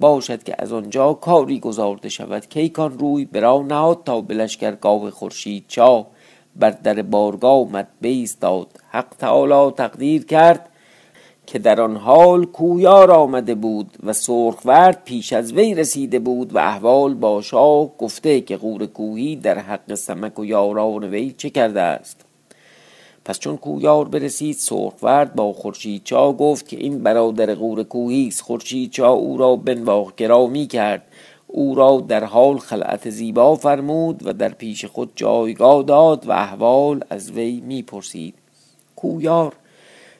باشد 0.00 0.42
که 0.42 0.54
از 0.58 0.72
آنجا 0.72 1.12
کاری 1.12 1.60
گذارده 1.60 2.08
شود. 2.08 2.46
کیکان 2.48 2.98
روی 2.98 3.24
برا 3.24 3.62
نهاد 3.62 4.04
تا 4.04 4.20
به 4.20 4.34
لشکرگاه 4.34 5.10
خورشید 5.10 5.64
چا 5.68 6.06
بر 6.56 6.70
در 6.70 7.02
بارگاه 7.02 7.60
آمد 7.60 7.88
داد 8.40 8.68
حق 8.90 9.14
تعالی 9.18 9.70
تقدیر 9.70 10.24
کرد. 10.24 10.68
که 11.46 11.58
در 11.58 11.80
آن 11.80 11.96
حال 11.96 12.44
کویار 12.44 13.10
آمده 13.10 13.54
بود 13.54 13.96
و 14.02 14.12
سرخورد 14.12 15.04
پیش 15.04 15.32
از 15.32 15.52
وی 15.52 15.74
رسیده 15.74 16.18
بود 16.18 16.54
و 16.54 16.58
احوال 16.58 17.14
با 17.14 17.42
شاه 17.42 17.96
گفته 17.98 18.40
که 18.40 18.56
غور 18.56 18.86
کوهی 18.86 19.36
در 19.36 19.58
حق 19.58 19.94
سمک 19.94 20.38
و 20.38 20.44
یاران 20.44 21.04
وی 21.04 21.34
چه 21.38 21.50
کرده 21.50 21.80
است. 21.80 22.24
پس 23.24 23.38
چون 23.38 23.56
کویار 23.56 24.08
برسید 24.08 24.56
سرخورد 24.56 25.34
با 25.34 25.52
خورشید 25.52 26.04
چا 26.04 26.32
گفت 26.32 26.68
که 26.68 26.76
این 26.76 27.02
برادر 27.02 27.54
غور 27.54 27.82
کوهی 27.82 28.28
است. 28.28 28.40
خورشید 28.40 28.90
چا 28.90 29.08
او 29.08 29.36
را 29.36 29.56
بنواخ 29.56 30.14
گرامی 30.14 30.66
کرد. 30.66 31.02
او 31.46 31.74
را 31.74 32.04
در 32.08 32.24
حال 32.24 32.58
خلعت 32.58 33.10
زیبا 33.10 33.54
فرمود 33.54 34.26
و 34.26 34.32
در 34.32 34.48
پیش 34.48 34.84
خود 34.84 35.12
جایگاه 35.14 35.82
داد 35.82 36.26
و 36.26 36.30
احوال 36.30 37.04
از 37.10 37.30
وی 37.30 37.60
می‌پرسید. 37.60 38.34
کویار 38.96 39.52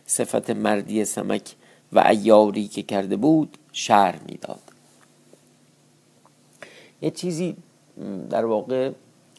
صفت 0.06 0.50
مردی 0.50 1.04
سمک 1.04 1.54
و 1.92 1.98
ایاری 1.98 2.68
که 2.68 2.82
کرده 2.82 3.16
بود 3.16 3.58
شهر 3.72 4.18
می‌داد. 4.28 4.60
یه 7.02 7.10
چیزی 7.10 7.56
در 8.30 8.44
واقع 8.44 8.90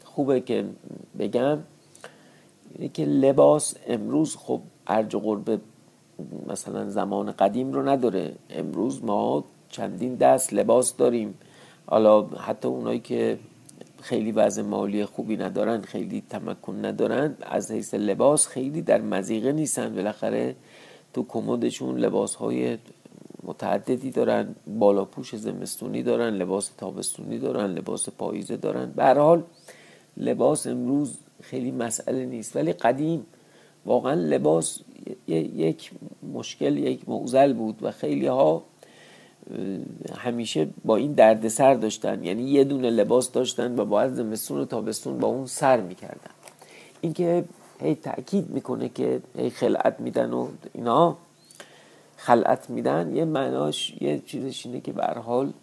خوبه 0.04 0.42
که 0.42 0.66
بگم 1.20 1.60
اینه 2.76 2.90
که 2.90 3.06
لباس 3.06 3.76
امروز 3.88 4.36
خب 4.36 4.62
ارج 4.88 5.16
و 5.16 5.20
قرب 5.20 5.60
مثلا 6.48 6.90
زمان 6.90 7.32
قدیم 7.32 7.74
رو 7.74 7.90
نداره. 7.90 8.36
امروز 8.50 9.04
ما 9.04 9.44
چندین 9.70 10.16
دست 10.16 10.54
لباس 10.54 10.96
داریم. 10.96 11.38
حالا 11.86 12.24
حتی 12.24 12.68
اونایی 12.68 13.00
که 13.00 13.40
خیلی 14.02 14.32
وضع 14.32 14.62
مالی 14.62 15.06
خوبی 15.06 15.38
ندارن 15.38 15.82
خیلی 15.82 16.24
تمکن 16.30 16.86
ندارن. 16.86 17.38
از 17.42 17.72
حیث 17.72 17.94
لباس 17.94 18.48
خیلی 18.48 18.82
در 18.82 19.02
مزیقه 19.02 19.52
نیستن. 19.52 19.96
بالاخره 19.96 20.56
تو 21.14 21.26
کمدشون 21.30 21.98
لباس 21.98 22.36
های 22.36 22.78
متعددی 23.44 24.12
دارن. 24.12 24.56
بالا 24.80 25.06
پوش 25.06 25.36
زمستونی 25.36 26.04
دارن 26.04 26.34
لباس 26.34 26.72
تابستونی 26.78 27.40
دارن 27.40 27.72
لباس 27.72 28.10
پاییزه 28.10 28.58
دارن. 28.58 28.92
به 28.96 29.14
حال 29.14 29.44
لباس 30.18 30.68
امروز 30.68 31.18
خیلی 31.42 31.72
مسئله 31.72 32.26
نیست. 32.26 32.56
ولی 32.56 32.74
قدیم 32.74 33.26
واقعا 33.86 34.14
لباس 34.14 34.80
یک 35.28 35.92
مشکل 36.34 36.78
یک 36.78 37.10
معزل 37.10 37.54
بود 37.54 37.84
و 37.84 37.92
خیلی 37.92 38.28
ها 38.28 38.64
همیشه 40.18 40.68
با 40.86 40.96
این 40.96 41.12
دردسر 41.12 41.74
داشتن. 41.74 42.24
یعنی 42.24 42.44
یه 42.44 42.64
دونه 42.64 42.90
لباس 42.90 43.32
داشتن 43.32 43.80
و 43.80 43.86
باید 43.86 44.14
زمستون 44.14 44.60
و 44.60 44.66
تابستون 44.66 45.18
با 45.18 45.28
اون 45.28 45.46
سر 45.46 45.82
می‌کردن. 45.82 46.32
اینکه 47.02 47.46
هی 47.80 47.96
تاکید 47.96 48.50
می‌کنه 48.50 48.90
که 48.90 49.22
هی 49.38 49.50
خلعت 49.50 50.00
میدن 50.00 50.34
و 50.34 50.48
اینا 50.74 51.18
خلعت 52.18 52.70
میدن 52.70 53.16
یه 53.16 53.26
معناش 53.26 53.98
یه 54.02 54.20
چیزش 54.26 54.66
اینه 54.66 54.82
که 54.82 54.92
به 54.94 55.06
حال 55.06 55.54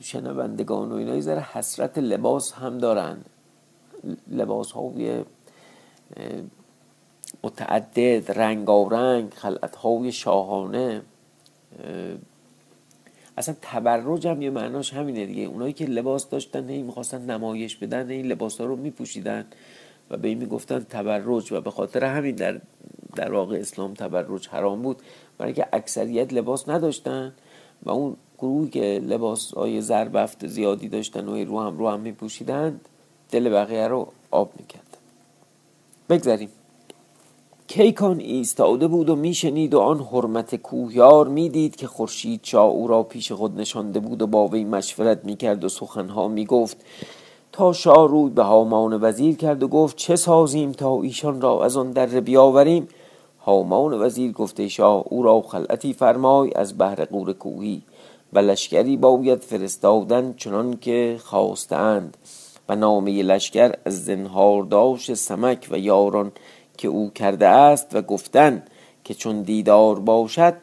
شنوندگان 0.00 0.92
و 0.92 0.94
اینا 0.94 1.20
ذره 1.20 1.40
حسرت 1.40 1.98
لباس 1.98 2.52
هم 2.52 2.78
دارن. 2.78 3.16
لباس 4.30 4.72
های 4.72 5.24
متعدد 7.44 8.32
رنگارنگ 8.32 9.34
خلعت 9.34 9.76
های 9.76 10.12
شاهانه 10.12 11.02
اصلا 13.38 13.54
تبرج 13.62 14.26
هم 14.26 14.42
یه 14.42 14.50
معناش 14.50 14.92
همینه 14.92 15.26
دیگه. 15.26 15.42
اونایی 15.42 15.72
که 15.72 15.84
لباس 15.84 16.28
داشتن 16.28 16.70
هی 16.70 16.82
می‌خواستن 16.82 17.30
نمایش 17.30 17.76
بدن 17.76 18.10
این 18.10 18.26
لباس 18.26 18.60
ها 18.60 18.66
رو 18.66 18.76
میپوشیدن 18.76 19.46
و 20.10 20.16
به 20.16 20.28
این 20.28 20.38
می‌گفتن 20.38 20.86
تبرج 20.90 21.52
و 21.52 21.60
به 21.60 21.70
خاطر 21.70 22.04
همین 22.04 22.34
در 22.34 22.60
در 23.16 23.32
واقع 23.32 23.56
اسلام 23.56 23.94
تبرج 23.94 24.48
حرام 24.48 24.82
بود. 24.82 25.02
برای 25.38 25.52
که 25.52 25.66
اکثریت 25.72 26.32
لباس 26.32 26.68
نداشتن 26.68 27.34
و 27.82 27.90
اون 27.90 28.16
گروهی 28.38 28.70
که 28.70 29.00
لباس 29.04 29.54
های 29.54 29.80
زربفت 29.80 30.46
زیادی 30.46 30.88
داشتن 30.88 31.28
و 31.28 31.44
رو 31.44 31.60
هم 31.60 31.78
رو 31.78 31.88
هم 31.88 32.00
میپوشیدند 32.00 32.80
دل 33.30 33.48
بقیه 33.48 33.88
رو 33.88 34.12
آب 34.30 34.52
می‌کرد 34.56 34.96
بگذاریم 36.08 36.48
کیکان 37.74 38.20
ایستاده 38.20 38.88
بود 38.88 39.10
و 39.10 39.16
میشنید 39.16 39.74
و 39.74 39.80
آن 39.80 40.00
حرمت 40.00 40.54
کوهیار 40.54 41.28
می‌دید 41.28 41.76
که 41.76 41.86
خورشید 41.86 42.40
چا 42.42 42.62
او 42.62 42.88
را 42.88 43.02
پیش 43.02 43.32
خود 43.32 43.60
نشانده 43.60 44.00
بود 44.00 44.22
و 44.22 44.26
با 44.26 44.46
وی 44.46 44.64
مشورت 44.64 45.24
می‌کرد 45.24 45.64
و 45.64 45.68
سخنها 45.68 46.28
می‌گفت. 46.28 46.76
تا 47.52 47.72
شاه 47.72 48.08
روی 48.08 48.30
به 48.30 48.42
هامان 48.42 48.98
وزیر 49.02 49.36
کرد 49.36 49.62
و 49.62 49.68
گفت 49.68 49.96
چه 49.96 50.16
سازیم 50.16 50.72
تا 50.72 51.02
ایشان 51.02 51.40
را 51.40 51.64
از 51.64 51.76
آن 51.76 51.90
در 51.90 52.06
بیاوریم؟ 52.06 52.88
هامان 53.44 54.02
وزیر 54.02 54.32
گفته 54.32 54.68
شاه 54.68 55.04
او 55.06 55.22
را 55.22 55.40
خلعتی 55.40 55.92
فرمای 55.92 56.54
از 56.54 56.78
بهر 56.78 57.04
قور 57.04 57.32
کوهی 57.32 57.82
و 58.32 58.38
لشکری 58.38 58.96
باید 58.96 59.38
فرستادن 59.38 60.34
چنان 60.36 60.76
که 60.76 61.16
خواستند 61.24 62.16
و 62.68 62.76
نامه 62.76 63.22
لشکر 63.22 63.72
از 63.84 64.04
زنهارداش 64.04 65.14
سمک 65.14 65.68
و 65.70 65.78
یاران 65.78 66.32
که 66.76 66.88
او 66.88 67.10
کرده 67.10 67.48
است 67.48 67.86
و 67.92 68.02
گفتن 68.02 68.62
که 69.04 69.14
چون 69.14 69.42
دیدار 69.42 70.00
باشد 70.00 70.54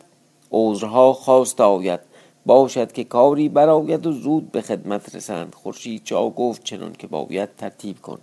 عذرها 0.51 1.13
خواست 1.13 1.61
آید. 1.61 1.99
باشد 2.45 2.91
که 2.91 3.03
کاری 3.03 3.49
براید 3.49 4.05
و 4.05 4.11
زود 4.11 4.51
به 4.51 4.61
خدمت 4.61 5.15
رسند. 5.15 5.55
خورشید 5.55 6.03
چا 6.03 6.29
گفت 6.29 6.63
چنان 6.63 6.93
که 6.93 7.07
باید 7.07 7.49
ترتیب 7.57 8.01
کن. 8.01 8.19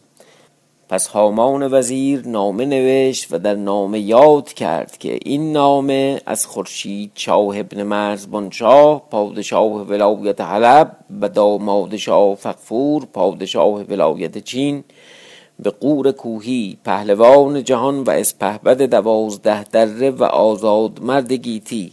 پس 0.89 1.07
هامان 1.07 1.75
وزیر 1.75 2.29
نامه 2.29 2.65
نوشت 2.65 3.27
و 3.31 3.39
در 3.39 3.55
نامه 3.55 4.01
یاد 4.01 4.53
کرد 4.53 4.99
که 4.99 5.19
این 5.25 5.53
نامه 5.53 6.21
از 6.27 6.47
خورشید 6.47 7.11
شاه 7.15 7.59
ابن 7.59 7.83
مرزبان 7.83 8.51
شاه 8.51 9.03
پادشاه 9.11 9.73
ولایت 9.73 10.41
حلب 10.41 10.97
و 11.21 11.29
داماد 11.29 11.97
شاه 11.97 12.35
فقفور 12.35 13.05
پادشاه 13.05 13.83
ولایت 13.83 14.39
چین 14.39 14.85
به 15.63 15.71
قور 15.71 16.13
کوهی 16.13 16.79
پهلوان 16.85 17.65
جهان 17.65 18.03
و 18.03 18.11
اسپهبد 18.11 18.83
دوازده 18.83 19.65
دره 19.65 20.11
و 20.11 20.25
آزاد 20.25 21.03
مرد 21.03 21.33
گیتی. 21.33 21.93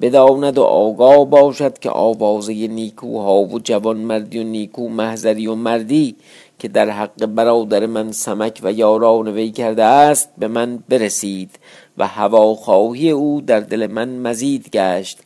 بداند 0.00 0.58
و 0.58 0.62
آگاه 0.62 1.24
باشد 1.24 1.78
که 1.78 1.90
آوازه 1.90 2.52
نیکوها 2.52 3.40
و 3.40 3.58
جوان 3.64 3.96
مردی 3.96 4.38
و 4.38 4.42
نیکو 4.42 4.88
محضری 4.88 5.46
و 5.46 5.54
مردی 5.54 6.16
که 6.58 6.68
در 6.68 6.90
حق 6.90 7.26
برادر 7.26 7.86
من 7.86 8.12
سمک 8.12 8.60
و 8.62 8.72
یاران 8.72 9.28
وی 9.28 9.50
کرده 9.50 9.84
است 9.84 10.28
به 10.38 10.48
من 10.48 10.78
برسید 10.88 11.58
و 11.98 12.06
هواخواهی 12.06 13.10
او 13.10 13.40
در 13.40 13.60
دل 13.60 13.86
من 13.86 14.08
مزید 14.08 14.70
گشت. 14.70 15.18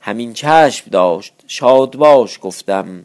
همین 0.00 0.32
چشم 0.32 0.90
داشت 0.90 1.34
شاد 1.46 1.96
باش 1.96 2.38
گفتم. 2.42 3.04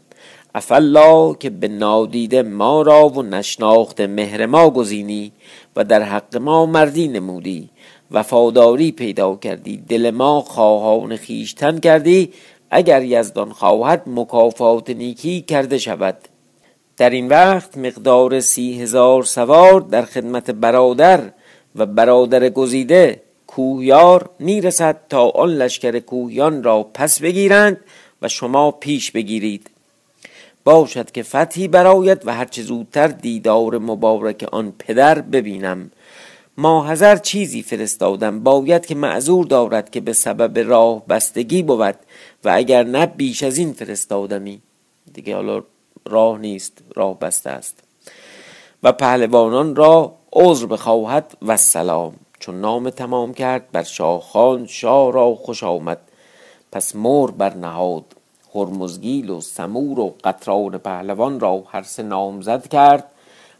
افلا 0.54 1.34
که 1.34 1.50
به 1.50 1.68
نادیده 1.68 2.42
ما 2.42 2.82
را 2.82 3.08
و 3.08 3.22
نشناخت 3.22 4.00
مهر 4.00 4.46
ما 4.46 4.70
گزینی 4.70 5.32
و 5.76 5.84
در 5.84 6.02
حق 6.02 6.36
ما 6.36 6.66
مردی 6.66 7.08
نمودی. 7.08 7.68
وفاداری 8.10 8.92
پیدا 8.92 9.36
کردی 9.36 9.76
دل 9.76 10.10
ما 10.10 10.40
خواهان 10.40 11.16
خیشتن 11.16 11.78
کردی. 11.78 12.32
اگر 12.70 13.02
یزدان 13.02 13.52
خواهد 13.52 14.02
مکافات 14.06 14.90
نیکی 14.90 15.40
کرده 15.40 15.78
شود. 15.78 16.16
در 16.96 17.10
این 17.10 17.28
وقت 17.28 17.78
مقدار 17.78 18.40
سی 18.40 18.82
هزار 18.82 19.22
سوار 19.22 19.80
در 19.80 20.02
خدمت 20.02 20.50
برادر 20.50 21.20
و 21.76 21.86
برادر 21.86 22.48
گزیده 22.48 23.22
کوهیار 23.46 24.30
می‌رسد 24.38 25.00
تا 25.08 25.28
آن 25.28 25.48
لشکر 25.48 25.98
کوهیان 25.98 26.62
را 26.62 26.82
پس 26.94 27.20
بگیرند 27.20 27.80
و 28.22 28.28
شما 28.28 28.70
پیش 28.70 29.10
بگیرید. 29.10 29.71
باشد 30.64 31.10
که 31.10 31.22
فتحی 31.22 31.68
براید 31.68 32.26
و 32.26 32.34
هرچه 32.34 32.62
زودتر 32.62 33.08
دیدار 33.08 33.78
مبارک 33.78 34.48
آن 34.52 34.72
پدر 34.78 35.20
ببینم. 35.20 35.90
ما 36.56 36.82
هزار 36.82 37.16
چیزی 37.16 37.62
فرستادم. 37.62 38.40
باید 38.40 38.86
که 38.86 38.94
معذور 38.94 39.46
دارد 39.46 39.90
که 39.90 40.00
به 40.00 40.12
سبب 40.12 40.58
راه 40.58 41.06
بستگی 41.06 41.62
بود 41.62 41.96
و 42.44 42.50
اگر 42.54 42.82
نه 42.82 43.06
بیش 43.06 43.42
از 43.42 43.58
این 43.58 43.72
فرستادمی. 43.72 44.60
دیگه 45.14 45.34
حالا 45.34 45.62
راه 46.08 46.38
نیست 46.38 46.78
راه 46.94 47.18
بسته 47.18 47.50
است. 47.50 47.78
و 48.82 48.92
پهلوانان 48.92 49.76
را 49.76 50.14
عذر 50.32 50.66
بخواهد 50.66 51.36
و 51.42 51.56
سلام. 51.56 52.14
چون 52.38 52.60
نام 52.60 52.90
تمام 52.90 53.34
کرد 53.34 53.70
بر 53.72 53.82
شاه 53.82 54.20
خان 54.20 54.66
شاه 54.66 55.12
را 55.12 55.34
خوش 55.34 55.64
آمد. 55.64 56.00
پس 56.72 56.96
مور 56.96 57.30
برنهاد. 57.30 58.04
هرمزگیل 58.54 59.30
و 59.30 59.40
سمور 59.40 60.00
و 60.00 60.14
قطران 60.24 60.78
پهلوان 60.78 61.40
را 61.40 61.64
هر 61.68 61.82
سه 61.82 62.02
نامزد 62.02 62.68
کرد. 62.68 63.04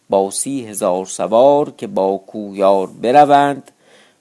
با 0.09 0.31
سی 0.31 0.67
هزار 0.67 1.07
سوار 1.07 1.71
که 1.71 1.87
با 1.87 2.17
کویار 2.27 2.87
بروند 2.87 3.71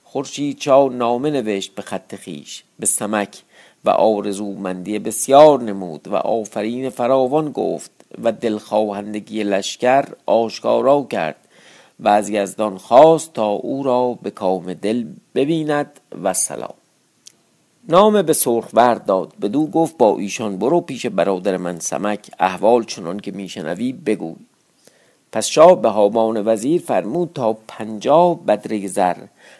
خورشید 0.03 0.57
چا 0.57 0.87
نامه 0.87 1.29
نوشت 1.29 1.75
به 1.75 1.81
خط 1.81 2.15
خیش 2.15 2.63
به 2.79 2.85
سمک 2.85 3.41
و 3.85 3.89
آرزومندی 3.89 4.99
بسیار 4.99 5.61
نمود 5.61 6.07
و 6.07 6.15
آفرین 6.15 6.89
فراوان 6.89 7.51
گفت 7.51 7.91
و 8.23 8.31
دلخواهندگی 8.31 9.43
لشکر 9.43 10.05
آشکارا 10.25 11.03
کرد. 11.03 11.35
و 12.01 12.07
از 12.07 12.29
یزدان 12.29 12.77
خواست 12.77 13.33
تا 13.33 13.47
او 13.47 13.83
را 13.83 14.17
به 14.21 14.31
کام 14.31 14.73
دل 14.73 15.05
ببیند 15.35 15.99
و 16.23 16.33
سلام. 16.33 16.80
نام 17.89 18.21
به 18.21 18.33
سرخ 18.33 18.71
داد. 19.05 19.33
بدو 19.41 19.67
گفت 19.67 19.97
با 19.97 20.17
ایشان 20.17 20.57
برو 20.57 20.81
پیش 20.81 21.05
برادر 21.05 21.57
من 21.57 21.79
سمک. 21.79 22.31
احوال 22.39 22.83
چنان 22.83 23.19
که 23.19 23.31
میشنوی 23.31 23.93
بگوی 23.93 24.35
پس 25.31 25.47
شاه 25.47 25.81
به 25.81 25.89
هامان 25.89 26.47
وزیر 26.47 26.81
فرمود 26.81 27.31
تا 27.33 27.57
پنجاه 27.67 28.45
بدره 28.45 28.87
زر 28.87 29.15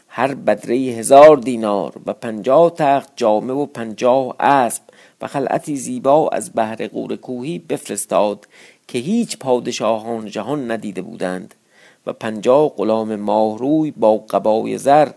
هر 0.08 0.36
بدره 0.36 0.76
هزار 0.76 1.38
دینار 1.38 1.94
و 2.06 2.14
پنجاه 2.14 2.70
تخت 2.70 3.10
جامه 3.16 3.54
و 3.54 3.66
پنجاه 3.66 4.36
اسب 4.40 4.84
و 5.22 5.28
خلعتی 5.28 5.76
زیبا 5.76 6.30
از 6.30 6.52
بهر 6.52 6.88
قور 6.88 7.16
کوهی 7.16 7.60
بفرستاد 7.60 8.48
که 8.88 8.98
هیچ 8.98 9.38
پادشاهان 9.38 10.26
جهان 10.26 10.72
ندیده 10.72 11.02
بودند 11.02 11.56
و 12.08 12.14
پنجاه 12.14 12.70
غلام 12.70 13.16
ماهروی 13.16 13.92
با 13.92 14.18
قبای 14.18 14.78
زر 14.78 15.12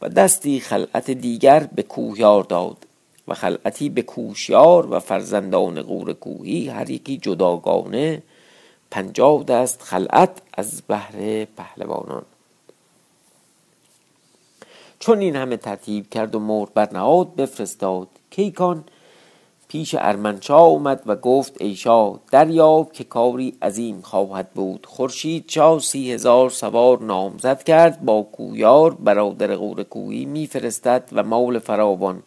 و 0.00 0.08
دستی 0.08 0.60
خلعت 0.60 1.10
دیگر 1.10 1.68
به 1.74 1.82
کوهیار 1.82 2.42
داد 2.42 2.86
و 3.28 3.34
خلعتی 3.34 3.88
به 3.88 4.02
کوشیار 4.02 4.94
و 4.94 5.00
فرزندان 5.00 5.82
قور 5.82 6.12
کوهی 6.12 6.68
هر 6.68 6.90
یکی 6.90 7.16
جداگانه 7.18 8.22
پنجاه 8.90 9.44
دست 9.44 9.82
خلعت 9.82 10.42
از 10.54 10.82
بهر 10.82 11.44
پهلوانان. 11.44 12.22
چون 14.98 15.18
این 15.18 15.36
همه 15.36 15.56
ترتیب 15.56 16.10
کرد 16.10 16.34
و 16.34 16.38
مرد 16.38 16.74
برنهاد 16.74 17.34
بفرستاد 17.34 18.08
کیکان 18.30 18.84
پیش 19.70 19.96
ارمنشاه 19.98 20.62
اومد 20.62 21.02
و 21.06 21.16
گفت 21.16 21.62
ای 21.62 21.74
شاه 21.74 22.20
دریاب 22.32 22.92
که 22.92 23.04
کاری 23.04 23.56
عظیم 23.62 24.00
خواهد 24.00 24.50
بود. 24.50 24.86
خورشید 24.86 25.44
شاه 25.48 25.80
سی 25.80 26.12
هزار 26.12 26.50
سوار 26.50 27.02
نامزد 27.02 27.62
کرد 27.62 28.04
با 28.04 28.22
کویار 28.22 28.94
برادر 28.94 29.56
غور 29.56 29.82
کویی 29.82 30.24
میفرستد 30.24 31.08
و 31.12 31.22
مال 31.22 31.58
فراوان. 31.58 32.22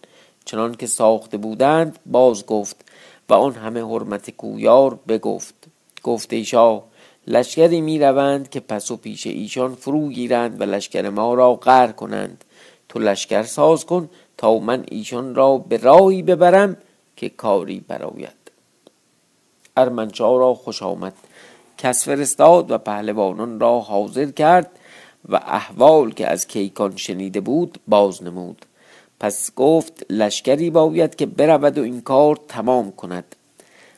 چنان 0.45 0.75
که 0.75 0.87
ساخته 0.87 1.37
بودند 1.37 1.99
باز 2.05 2.45
گفت 2.45 2.85
و 3.29 3.33
آن 3.33 3.53
همه 3.53 3.83
حرمت 3.83 4.29
کویار 4.29 4.99
بگفت. 5.07 5.55
گفت 6.03 6.33
ای 6.33 6.45
شاه 6.45 6.83
لشکری 7.27 7.81
می 7.81 7.99
روند 7.99 8.49
که 8.49 8.59
پس 8.59 8.91
و 8.91 8.97
پیش 8.97 9.27
ایشان 9.27 9.75
فرو 9.75 10.09
گیرند 10.09 10.61
و 10.61 10.63
لشکر 10.63 11.09
ما 11.09 11.33
را 11.33 11.55
قهر 11.55 11.91
کنند. 11.91 12.45
تو 12.89 12.99
لشکر 12.99 13.43
ساز 13.43 13.85
کن 13.85 14.09
تا 14.37 14.59
من 14.59 14.83
ایشان 14.91 15.35
را 15.35 15.57
به 15.57 15.77
راهی 15.77 16.21
ببرم 16.21 16.77
که 17.15 17.29
کاری 17.29 17.79
براید 17.87 18.43
ارمنشاه 19.77 20.39
را 20.39 20.53
خوش 20.53 20.83
آمد. 20.83 21.13
کس 21.77 22.05
فرستاد 22.05 22.71
و 22.71 22.77
پهلوانان 22.77 23.59
را 23.59 23.79
حاضر 23.79 24.25
کرد 24.25 24.69
و 25.29 25.35
احوال 25.35 26.11
که 26.11 26.27
از 26.27 26.47
کیکان 26.47 26.95
شنیده 26.95 27.41
بود 27.41 27.79
باز 27.87 28.23
نمود. 28.23 28.65
پس 29.19 29.51
گفت 29.55 30.05
لشکری 30.09 30.69
باید 30.69 31.15
که 31.15 31.25
برود 31.25 31.77
و 31.77 31.81
این 31.81 32.01
کار 32.01 32.39
تمام 32.47 32.91
کند. 32.91 33.35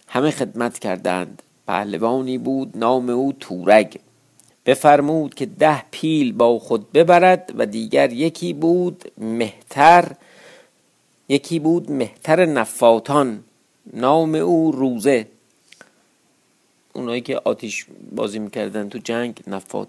همه 0.08 0.32
خدمت 0.32 0.80
کردند. 0.80 1.42
پهلوانی 1.68 2.38
بود 2.38 2.72
نام 2.76 3.10
او 3.10 3.34
تورگ. 3.40 4.00
بفرمود 4.66 5.34
که 5.34 5.46
ده 5.46 5.84
پیل 5.92 6.34
با 6.34 6.60
خود 6.60 6.92
ببرد 6.92 7.52
و 7.58 7.66
دیگر 7.66 8.12
یکی 8.12 8.54
بود 8.54 9.12
مهتر 9.18 10.12
یکی 11.30 11.60
بود 11.60 11.92
مهتر 11.92 12.46
نفاتان 12.46 13.44
نام 13.94 14.36
او 14.36 14.72
روزه. 14.72 15.28
اونایی 16.94 17.22
که 17.22 17.42
آتیش 17.46 17.86
بازی 18.12 18.40
می‌کردن 18.40 18.90
تو 18.90 18.98
جنگ 18.98 19.42
نفات. 19.48 19.88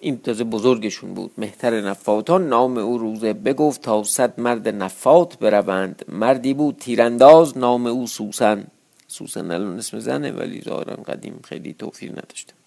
این 0.00 0.18
تازه 0.18 0.44
بزرگشون 0.44 1.14
بود. 1.14 1.30
مهتر 1.38 1.80
نفاتان 1.80 2.48
نام 2.48 2.78
او 2.78 2.98
روزه. 2.98 3.32
بگفت 3.32 3.82
تا 3.82 4.02
صد 4.02 4.40
مرد 4.40 4.68
نفات 4.68 5.38
بروند. 5.38 6.04
مردی 6.08 6.54
بود 6.54 6.76
تیرانداز 6.76 7.58
نام 7.58 7.86
او 7.86 8.06
سوسن. 8.06 8.66
سوسن 9.08 9.50
الان 9.50 9.78
اسم 9.78 9.98
زنه 9.98 10.32
ولی 10.32 10.62
ظاهرا 10.62 10.96
قدیم 10.96 11.40
خیلی 11.44 11.72
توفیر 11.78 12.12
نداشته. 12.12 12.59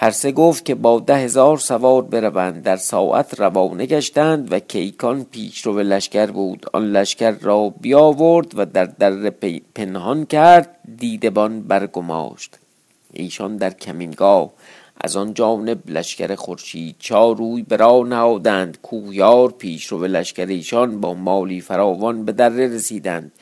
هر 0.00 0.10
سه 0.10 0.32
گفت 0.32 0.64
که 0.64 0.74
با 0.74 1.00
ده 1.00 1.16
هزار 1.16 1.58
سوار 1.58 2.02
بروند. 2.02 2.62
در 2.62 2.76
ساعت 2.76 3.40
روانه 3.40 3.86
گشتند 3.86 4.52
و 4.52 4.58
کیکان 4.58 5.24
پیش 5.24 5.66
رو 5.66 5.72
به 5.72 5.82
لشکر 5.82 6.26
بود. 6.26 6.66
آن 6.72 6.92
لشکر 6.92 7.30
را 7.30 7.68
بیاورد 7.80 8.52
و 8.58 8.66
در 8.66 8.84
در 8.84 9.30
پنهان 9.74 10.26
کرد. 10.26 10.76
دیدبان 10.96 11.62
برگماشت. 11.62 12.58
ایشان 13.12 13.56
در 13.56 13.70
کمینگاه. 13.70 14.50
از 15.00 15.16
آن 15.16 15.34
جانب 15.34 15.78
لشکر 15.90 16.34
خورشید 16.34 16.96
چاروی 16.98 17.62
برا 17.62 18.02
نهادند. 18.02 18.78
کویار 18.82 19.50
پیش 19.50 19.86
رو 19.86 19.98
به 19.98 20.08
لشکر 20.08 20.46
ایشان 20.46 21.00
با 21.00 21.14
مالی 21.14 21.60
فراوان 21.60 22.24
به 22.24 22.32
دره 22.32 22.66
رسیدند. 22.68 23.32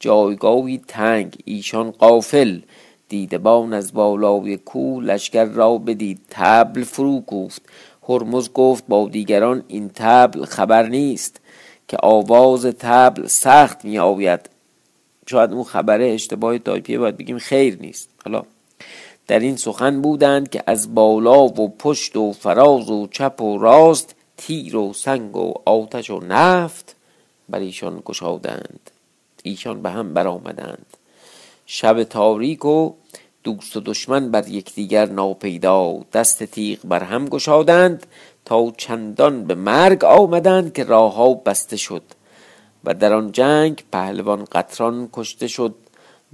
جایگاهی 0.00 0.80
تنگ. 0.88 1.36
ایشان 1.44 1.90
قافل 1.90 2.58
دیدبان 3.10 3.72
از 3.72 3.92
بالای 3.92 4.56
کو 4.56 5.00
لشکر 5.00 5.44
را 5.44 5.78
بدید 5.78 6.20
تبل 6.30 6.84
فرو 6.84 7.20
کوفت. 7.20 7.62
هرمز 8.08 8.52
گفت 8.52 8.84
با 8.88 9.08
دیگران 9.08 9.62
این 9.68 9.90
تبل 9.94 10.44
خبر 10.44 10.86
نیست 10.88 11.40
که 11.88 11.96
آواز 12.02 12.66
تبل 12.66 13.26
سخت 13.26 13.84
می 13.84 13.98
آوید 13.98 14.50
شاید 15.26 15.52
اون 15.52 15.64
خبره 15.64 16.10
اشتباه 16.10 16.58
تایپیه 16.58 16.98
باید 16.98 17.16
بگیم 17.16 17.38
خیر 17.38 17.78
نیست. 17.80 18.08
حالا 18.24 18.42
در 19.26 19.38
این 19.38 19.56
سخن 19.56 20.02
بودند 20.02 20.50
که 20.50 20.62
از 20.66 20.94
بالا 20.94 21.44
و 21.44 21.68
پشت 21.78 22.16
و 22.16 22.32
فراز 22.32 22.90
و 22.90 23.06
چپ 23.06 23.40
و 23.40 23.58
راست 23.58 24.14
تیر 24.36 24.76
و 24.76 24.92
سنگ 24.92 25.36
و 25.36 25.54
آتش 25.64 26.10
و 26.10 26.20
نفت 26.20 26.96
بر 27.48 27.58
ایشان 27.58 28.02
گشادند. 28.04 28.90
ایشان 29.42 29.82
به 29.82 29.90
هم 29.90 30.14
برآمدند. 30.14 30.86
شب 31.72 32.04
تاریک 32.04 32.64
و 32.64 32.92
دوست 33.44 33.76
و 33.76 33.80
دشمن 33.80 34.30
بر 34.30 34.48
یکدیگر 34.48 35.06
ناپیدا 35.06 35.98
دست 36.12 36.42
تیغ 36.42 36.78
بر 36.84 37.02
هم 37.02 37.24
گشادند 37.28 38.06
تا 38.44 38.72
چندان 38.76 39.44
به 39.44 39.54
مرگ 39.54 40.04
آمدند 40.04 40.72
که 40.72 40.84
راهها 40.84 41.34
بسته 41.34 41.76
شد 41.76 42.02
و 42.84 42.94
در 42.94 43.12
آن 43.12 43.32
جنگ 43.32 43.84
پهلوان 43.92 44.44
قطران 44.44 45.08
کشته 45.12 45.46
شد 45.46 45.74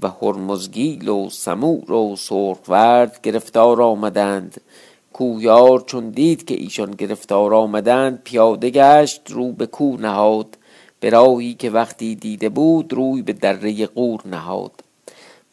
و 0.03 0.09
هرمزگیل 0.09 1.09
و 1.09 1.31
سمور 1.31 1.93
و 1.93 2.17
سرخورد 2.17 3.21
گرفتار 3.23 3.83
آمدند. 3.83 4.61
کویار 5.13 5.81
چون 5.81 6.11
دید 6.11 6.45
که 6.45 6.55
ایشان 6.55 6.91
گرفتار 6.91 7.55
آمدند 7.55 8.21
پیاده 8.25 8.71
گشت 8.71 9.31
رو 9.31 9.53
به 9.53 9.67
کو 9.67 9.97
نهاد. 9.97 10.59
به 11.01 11.11
راهی 11.11 11.55
که 11.55 11.71
وقتی 11.71 12.15
دیده 12.15 12.49
بود 12.49 12.93
روی 12.93 13.23
به 13.23 13.33
دره 13.33 13.87
قور 13.87 14.21
نهاد. 14.25 14.86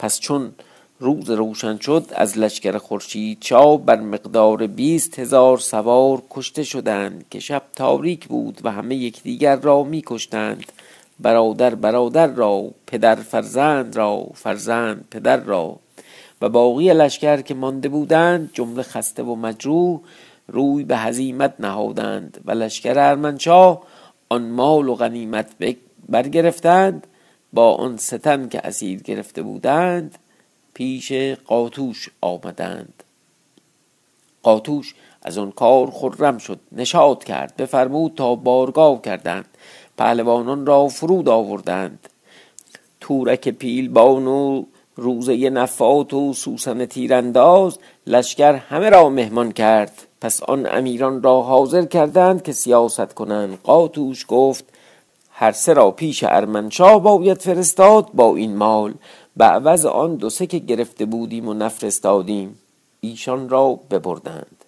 پس 0.04 0.20
چون 0.20 0.52
روز 1.00 1.30
روشن 1.30 1.78
شد 1.78 2.06
از 2.16 2.38
لشکر 2.38 2.78
خورشید 2.78 3.38
چا 3.40 3.78
بر 3.78 4.00
مقدار 4.00 4.68
بیست 4.68 5.20
هزار 5.20 5.58
سوار 5.58 6.22
کشته 6.30 6.64
شدند 6.64 7.26
که 7.30 7.40
شب 7.40 7.62
تاریک 7.76 8.28
بود 8.28 8.62
و 8.64 8.72
همه 8.72 8.96
یکدیگر 8.96 9.56
را 9.56 9.84
می 9.84 10.04
کشتند 10.06 10.72
برادر 11.20 11.76
برادر 11.76 12.28
را 12.28 12.64
پدر 12.88 13.16
فرزند 13.16 13.96
را 13.96 14.26
فرزند 14.34 15.08
پدر 15.12 15.38
را. 15.38 15.76
و 16.42 16.50
باقی 16.50 16.94
لشکر 16.94 17.42
که 17.42 17.54
مانده 17.54 17.90
بودند 17.90 18.50
جمله 18.54 18.84
خسته 18.84 19.24
و 19.24 19.36
مجروح 19.36 20.00
روی 20.48 20.84
به 20.84 20.98
هزیمت 20.98 21.54
نهادند. 21.60 22.42
و 22.46 22.52
لشکر 22.52 23.00
ارمنشاه 23.00 23.84
آن 24.30 24.50
مال 24.50 24.90
و 24.90 24.96
غنیمت 24.96 25.48
برگرفتند 26.10 27.08
با 27.54 27.74
آن 27.74 27.98
ستن 27.98 28.50
که 28.50 28.68
اسیر 28.68 29.02
گرفته 29.02 29.42
بودند 29.42 30.18
پیش 30.74 31.12
قاتوش 31.46 32.10
آمدند. 32.22 33.04
قاتوش 34.44 34.96
از 35.22 35.38
آن 35.38 35.52
کار 35.52 35.92
خرم 35.92 36.38
شد 36.38 36.60
نشاد 36.72 37.24
کرد 37.24 37.56
بفرمود 37.56 38.14
تا 38.16 38.36
بارگاه 38.36 39.02
کردند 39.02 39.46
پهلوانان 39.98 40.66
را 40.66 40.88
فرود 40.88 41.30
آوردند. 41.30 42.10
تورک 43.02 43.50
پیلبان 43.50 44.28
و 44.28 44.64
روزه 44.96 45.50
نفات 45.50 46.14
و 46.14 46.34
سوسن 46.34 46.86
تیرانداز 46.86 47.80
لشکر 48.08 48.54
همه 48.54 48.90
را 48.90 49.10
مهمان 49.10 49.52
کرد. 49.52 50.08
پس 50.22 50.44
آن 50.44 50.66
امیران 50.66 51.24
را 51.24 51.42
حاضر 51.42 51.86
کردند 51.86 52.44
که 52.44 52.52
سیاست 52.52 53.14
کنند. 53.14 53.60
قاتوش 53.64 54.26
گفت 54.28 54.66
هر 55.36 55.52
سه 55.52 55.74
را 55.74 55.92
پیش 55.92 56.24
ارمنشاه 56.24 57.04
باید 57.04 57.42
فرستاد 57.42 58.10
با 58.14 58.36
این 58.36 58.56
مال. 58.56 58.94
به 59.38 59.46
عوض 59.46 59.86
آن 59.86 60.16
دو 60.16 60.30
سه 60.30 60.48
که 60.48 60.60
گرفته 60.60 61.06
بودیم 61.06 61.48
و 61.48 61.54
نفرستادیم 61.54 62.60
ایشان 63.02 63.50
را 63.50 63.80
ببردند. 63.92 64.66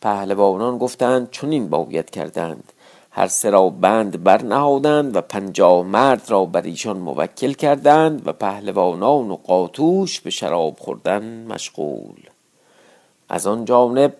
پهلوانان 0.00 0.78
گفتند 0.78 1.30
چنین 1.30 1.68
باید 1.68 2.10
کردند. 2.10 2.72
هر 3.10 3.26
سه 3.26 3.50
را 3.50 3.68
بند 3.68 4.22
برنهادند 4.24 5.16
و 5.16 5.20
پنجاه 5.20 5.82
مرد 5.82 6.30
را 6.30 6.44
بر 6.44 6.62
ایشان 6.62 6.96
موکل 6.96 7.52
کردند 7.52 8.28
و 8.28 8.32
پهلوانان 8.32 9.30
و 9.30 9.36
قاتوش 9.36 10.20
به 10.20 10.30
شراب 10.30 10.76
خوردن 10.78 11.46
مشغول. 11.48 12.20
از 13.28 13.46
آن 13.46 13.64
جانب 13.64 14.14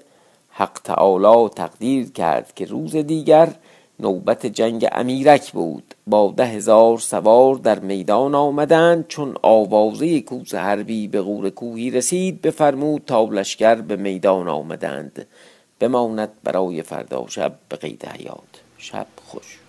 حق 0.50 0.80
تعالی 0.84 1.48
تقدیر 1.48 2.12
کرد 2.12 2.54
که 2.54 2.64
روز 2.64 2.96
دیگر 2.96 3.54
نوبت 4.00 4.46
جنگ 4.46 4.88
امیرک 4.92 5.52
بود. 5.52 5.94
با 6.06 6.34
ده 6.36 6.46
هزار 6.46 6.98
سوار 6.98 7.54
در 7.54 7.78
میدان 7.78 8.34
آمدند 8.34 9.08
چون 9.08 9.36
آوازه 9.42 10.20
کوس 10.20 10.54
حربی 10.54 11.08
به 11.08 11.20
غور 11.20 11.50
کوهی 11.50 11.90
رسید 11.90 12.42
بفرمود 12.42 13.02
تا 13.06 13.24
لشکر 13.24 13.74
به 13.74 13.96
میدان 13.96 14.48
آمدند. 14.48 15.26
بماند 15.80 16.32
برای 16.44 16.82
فردا 16.82 17.26
شب 17.28 17.54
به 17.68 17.76
قید 17.76 18.04
حیات. 18.04 18.62
شب 18.78 19.06
خوش. 19.26 19.63